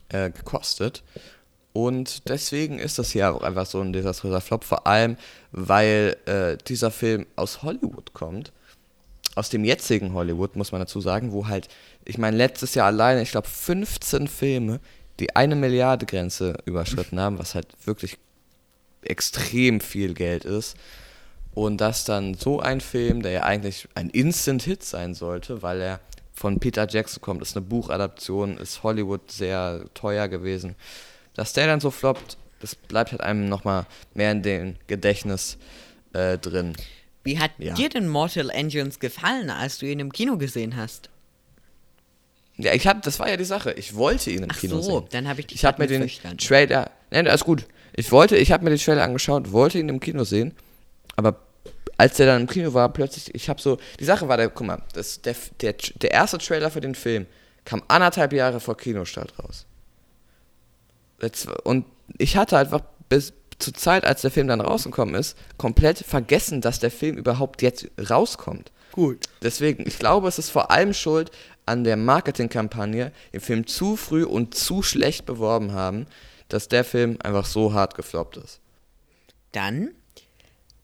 [0.10, 1.04] äh, gekostet.
[1.72, 5.16] Und deswegen ist das hier auch einfach so ein desaströser Flop, vor allem
[5.52, 8.52] weil äh, dieser Film aus Hollywood kommt.
[9.36, 11.70] Aus dem jetzigen Hollywood, muss man dazu sagen, wo halt,
[12.06, 14.80] ich meine, letztes Jahr alleine, ich glaube, 15 Filme
[15.20, 18.18] die eine Milliarde Grenze überschritten haben, was halt wirklich
[19.02, 20.78] extrem viel Geld ist.
[21.54, 26.00] Und dass dann so ein Film, der ja eigentlich ein Instant-Hit sein sollte, weil er
[26.34, 30.76] von Peter Jackson kommt, ist eine Buchadaption, ist Hollywood sehr teuer gewesen,
[31.34, 35.58] dass der dann so floppt, das bleibt halt einem nochmal mehr in dem Gedächtnis
[36.14, 36.78] äh, drin.
[37.24, 37.74] Wie hat Ja.
[37.74, 41.10] dir denn Mortal Engines gefallen, als du ihn im Kino gesehen hast?
[42.62, 43.72] Ja, ich hab, das war ja die Sache.
[43.72, 45.08] Ich wollte ihn im Ach Kino so, sehen.
[45.12, 46.46] dann habe ich Ich habe mir den missverstanden.
[46.46, 46.92] Trailer.
[47.10, 47.66] Nein, alles gut.
[47.96, 50.54] Ich wollte, ich habe mir den Trailer angeschaut, wollte ihn im Kino sehen,
[51.16, 51.40] aber
[51.98, 54.68] als der dann im Kino war, plötzlich, ich habe so, die Sache war, der, guck
[54.68, 57.26] mal, das, der, der, der erste Trailer für den Film
[57.66, 59.66] kam anderthalb Jahre vor Kinostart raus.
[61.22, 61.86] Jetzt, und
[62.18, 66.80] ich hatte einfach bis zur Zeit, als der Film dann rausgekommen ist, komplett vergessen, dass
[66.80, 68.72] der Film überhaupt jetzt rauskommt.
[68.94, 69.26] Gut.
[69.42, 71.32] Deswegen, ich glaube, es ist vor allem schuld
[71.70, 76.08] an der Marketingkampagne, den Film zu früh und zu schlecht beworben haben,
[76.48, 78.60] dass der Film einfach so hart gefloppt ist.
[79.52, 79.92] Dann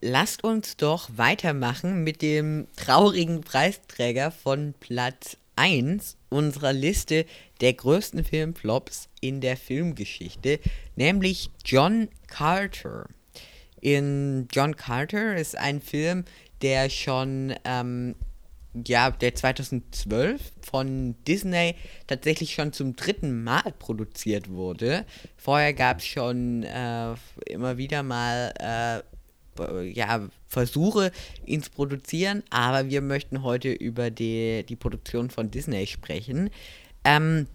[0.00, 7.26] lasst uns doch weitermachen mit dem traurigen Preisträger von Platz 1 unserer Liste
[7.60, 10.60] der größten Filmflops in der Filmgeschichte,
[10.94, 13.08] nämlich John Carter.
[13.80, 16.24] In John Carter ist ein Film,
[16.62, 18.14] der schon, ähm,
[18.84, 21.74] ja, der 2012 von Disney
[22.06, 25.04] tatsächlich schon zum dritten Mal produziert wurde.
[25.36, 27.14] Vorher gab es schon äh,
[27.46, 29.02] immer wieder mal äh,
[29.90, 31.12] ja, Versuche,
[31.44, 36.50] ihn zu produzieren, aber wir möchten heute über die, die Produktion von Disney sprechen.
[37.04, 37.46] Ähm,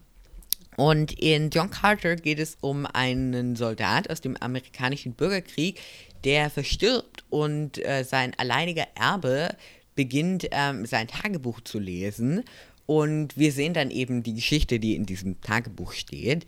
[0.78, 5.80] und in John Carter geht es um einen Soldat aus dem amerikanischen Bürgerkrieg,
[6.24, 9.56] der verstirbt und äh, sein alleiniger Erbe
[9.96, 12.44] beginnt, ähm, sein Tagebuch zu lesen.
[12.86, 16.46] Und wir sehen dann eben die Geschichte, die in diesem Tagebuch steht.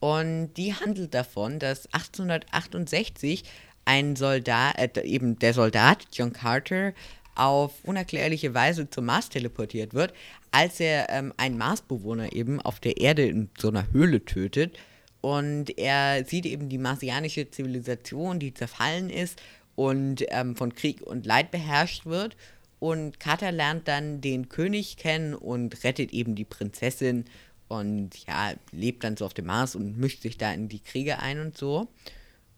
[0.00, 3.44] Und die handelt davon, dass 1868
[3.84, 6.92] ein Soldat, äh, eben der Soldat John Carter,
[7.34, 10.14] auf unerklärliche Weise zum Mars teleportiert wird,
[10.50, 14.78] als er ähm, einen Marsbewohner eben auf der Erde in so einer Höhle tötet.
[15.20, 19.40] Und er sieht eben die marsianische Zivilisation, die zerfallen ist
[19.74, 22.36] und ähm, von Krieg und Leid beherrscht wird.
[22.78, 27.24] Und Carter lernt dann den König kennen und rettet eben die Prinzessin
[27.68, 31.18] und ja, lebt dann so auf dem Mars und mischt sich da in die Kriege
[31.18, 31.88] ein und so.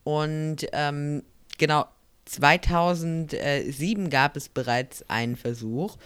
[0.05, 1.23] Und ähm,
[1.57, 1.87] genau,
[2.27, 5.97] 2007 gab es bereits einen Versuch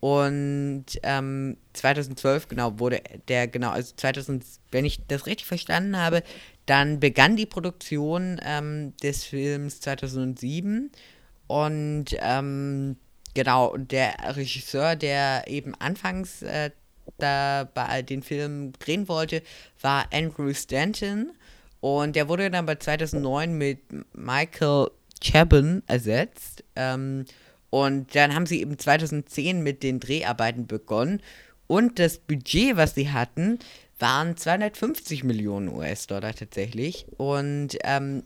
[0.00, 6.22] und ähm, 2012 genau wurde der genau also 2000 wenn ich das richtig verstanden habe
[6.66, 10.90] dann begann die Produktion ähm, des Films 2007
[11.46, 12.96] und ähm,
[13.34, 16.70] genau der Regisseur der eben anfangs äh,
[17.18, 19.42] da bei den Film drehen wollte
[19.80, 21.32] war Andrew Stanton
[21.80, 23.78] und der wurde dann bei 2009 mit
[24.14, 24.88] Michael
[25.22, 26.64] Chabon ersetzt.
[26.76, 27.26] Ähm,
[27.68, 31.20] und dann haben sie eben 2010 mit den Dreharbeiten begonnen.
[31.66, 33.58] Und das Budget, was sie hatten,
[33.98, 37.06] waren 250 Millionen US-Dollar tatsächlich.
[37.16, 38.22] Und ähm,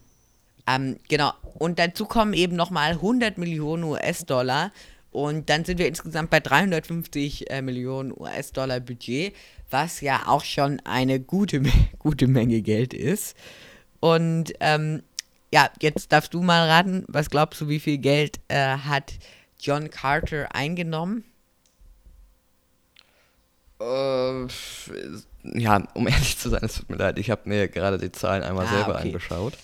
[0.69, 4.71] ähm, genau, und dazu kommen eben nochmal 100 Millionen US-Dollar.
[5.11, 9.35] Und dann sind wir insgesamt bei 350 äh, Millionen US-Dollar Budget,
[9.71, 11.63] was ja auch schon eine gute,
[11.99, 13.37] gute Menge Geld ist.
[14.01, 15.03] Und ähm,
[15.53, 19.15] ja, jetzt darfst du mal raten, was glaubst du, wie viel Geld äh, hat
[19.59, 21.25] John Carter eingenommen?
[23.81, 24.47] Äh,
[25.55, 28.43] ja, um ehrlich zu sein, es tut mir leid, ich habe mir gerade die Zahlen
[28.43, 29.09] einmal ah, selber okay.
[29.09, 29.55] angeschaut.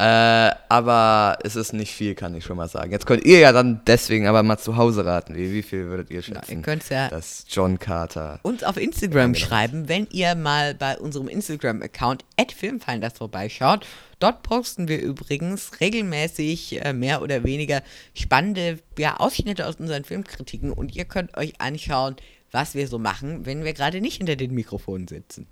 [0.00, 2.92] Äh, aber es ist nicht viel, kann ich schon mal sagen.
[2.92, 5.34] Jetzt könnt ihr ja dann deswegen aber mal zu Hause raten.
[5.34, 6.62] Wie, wie viel würdet ihr schätzen?
[6.64, 12.24] Ihr ja dass John Carter uns auf Instagram schreiben, wenn ihr mal bei unserem Instagram-Account
[12.56, 13.84] @filmfeinders vorbeischaut.
[14.20, 17.82] Dort posten wir übrigens regelmäßig äh, mehr oder weniger
[18.14, 22.14] spannende ja, Ausschnitte aus unseren Filmkritiken und ihr könnt euch anschauen,
[22.52, 25.48] was wir so machen, wenn wir gerade nicht hinter den Mikrofonen sitzen.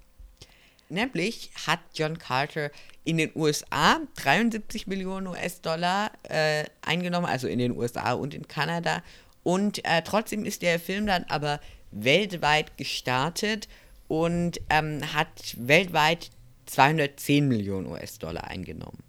[0.89, 2.71] Nämlich hat John Carter
[3.05, 9.03] in den USA 73 Millionen US-Dollar äh, eingenommen, also in den USA und in Kanada.
[9.43, 11.61] Und äh, trotzdem ist der Film dann aber
[11.91, 13.69] weltweit gestartet
[14.09, 16.31] und ähm, hat weltweit
[16.67, 19.03] 210 Millionen US-Dollar eingenommen.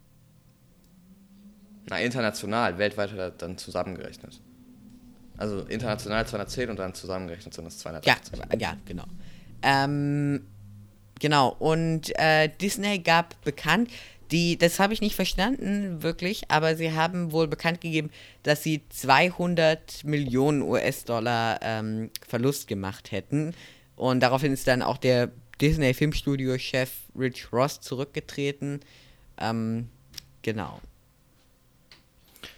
[1.90, 4.42] Na, international, weltweit hat er dann zusammengerechnet.
[5.38, 8.40] Also international 210 und dann zusammengerechnet sind es 280.
[8.40, 9.06] Ja, ja genau.
[9.62, 10.46] Ähm,
[11.20, 13.90] Genau, und äh, Disney gab bekannt,
[14.32, 18.10] die, das habe ich nicht verstanden, wirklich, aber sie haben wohl bekannt gegeben,
[18.44, 23.54] dass sie 200 Millionen US-Dollar ähm, Verlust gemacht hätten.
[23.96, 28.82] Und daraufhin ist dann auch der Disney Filmstudio-Chef Rich Ross zurückgetreten.
[29.40, 29.88] Ähm,
[30.42, 30.82] genau.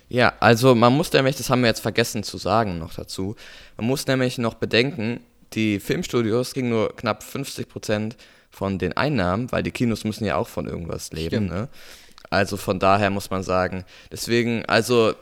[0.10, 3.36] Ja, also man muss nämlich, das haben wir jetzt vergessen zu sagen noch dazu,
[3.78, 5.20] man muss nämlich noch bedenken,
[5.54, 8.18] die Filmstudios kriegen nur knapp 50 Prozent
[8.60, 11.46] von den Einnahmen, weil die Kinos müssen ja auch von irgendwas leben.
[11.46, 11.70] Ne?
[12.30, 15.14] Also von daher muss man sagen, deswegen, also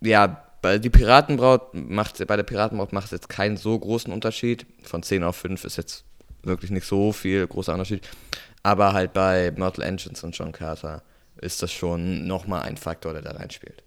[0.00, 4.64] ja, bei die Piratenbraut macht bei der Piratenbraut macht es jetzt keinen so großen Unterschied.
[4.84, 6.04] Von 10 auf 5 ist jetzt
[6.44, 8.08] wirklich nicht so viel großer Unterschied.
[8.62, 11.02] Aber halt bei Mortal Engines und John Carter
[11.40, 13.82] ist das schon nochmal ein Faktor, der da reinspielt.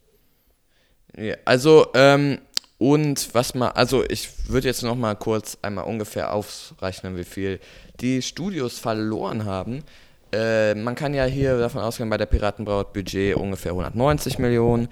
[1.16, 2.40] Ja, also, ähm,
[2.78, 7.62] und was man, also ich würde jetzt nochmal kurz einmal ungefähr aufrechnen, wie viel
[8.02, 9.86] die Studios verloren haben.
[10.34, 14.90] Äh, man kann ja hier davon ausgehen, bei der Piratenbraut Budget ungefähr 190 Millionen,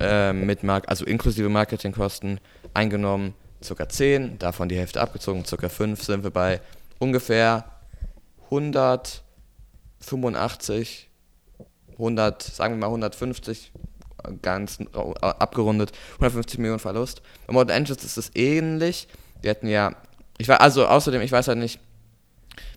[0.00, 2.40] äh, mit Mark also inklusive Marketingkosten
[2.72, 3.34] eingenommen,
[3.66, 3.88] ca.
[3.88, 5.68] 10, davon die Hälfte abgezogen, ca.
[5.68, 6.62] 5, sind wir bei
[6.98, 7.66] ungefähr
[8.44, 11.10] 185,
[11.92, 13.70] 100, sagen wir mal 150,
[14.42, 14.78] ganz
[15.20, 17.22] abgerundet, 150 Millionen Verlust.
[17.46, 19.08] Bei Modern Engines ist es ähnlich.
[19.42, 19.92] Wir hatten ja,
[20.38, 21.80] ich war, also außerdem, ich weiß halt nicht,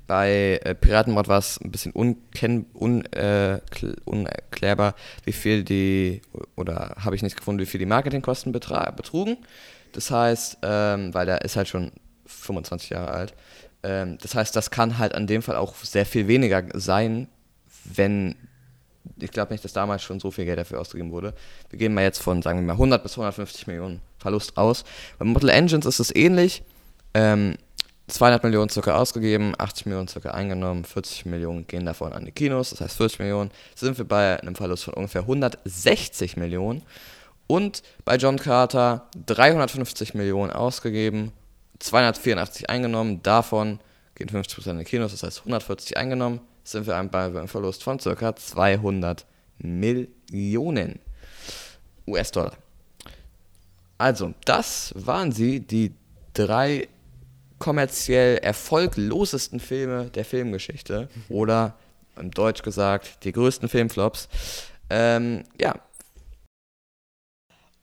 [0.07, 3.59] bei äh, Piratenmord war es ein bisschen unkenn, un, äh,
[4.03, 6.21] unerklärbar, wie viel die,
[6.57, 9.37] oder habe ich nicht gefunden, wie viel die Marketingkosten betrugen.
[9.93, 11.91] Das heißt, ähm, weil der ist halt schon
[12.25, 13.33] 25 Jahre alt.
[13.83, 17.27] Ähm, das heißt, das kann halt an dem Fall auch sehr viel weniger sein,
[17.85, 18.35] wenn
[19.19, 21.33] ich glaube nicht, dass damals schon so viel Geld dafür ausgegeben wurde.
[21.69, 24.83] Wir gehen mal jetzt von, sagen wir mal, 100 bis 150 Millionen Verlust aus.
[25.17, 26.63] Bei Mortal Engines ist es ähnlich.
[27.13, 27.55] Ähm,
[28.07, 32.71] 200 Millionen circa ausgegeben, 80 Millionen circa eingenommen, 40 Millionen gehen davon an die Kinos,
[32.71, 36.81] das heißt 40 Millionen, sind wir bei einem Verlust von ungefähr 160 Millionen.
[37.47, 41.31] Und bei John Carter 350 Millionen ausgegeben,
[41.79, 43.79] 284 eingenommen, davon
[44.15, 47.99] gehen 50% in die Kinos, das heißt 140 eingenommen, sind wir bei einem Verlust von
[47.99, 49.25] circa 200
[49.59, 50.99] Millionen
[52.07, 52.53] US-Dollar.
[53.97, 55.93] Also, das waren sie, die
[56.33, 56.87] drei
[57.59, 61.09] kommerziell erfolglosesten Filme der Filmgeschichte.
[61.29, 61.75] Oder,
[62.17, 64.27] im Deutsch gesagt, die größten Filmflops.
[64.89, 65.75] Ähm, ja.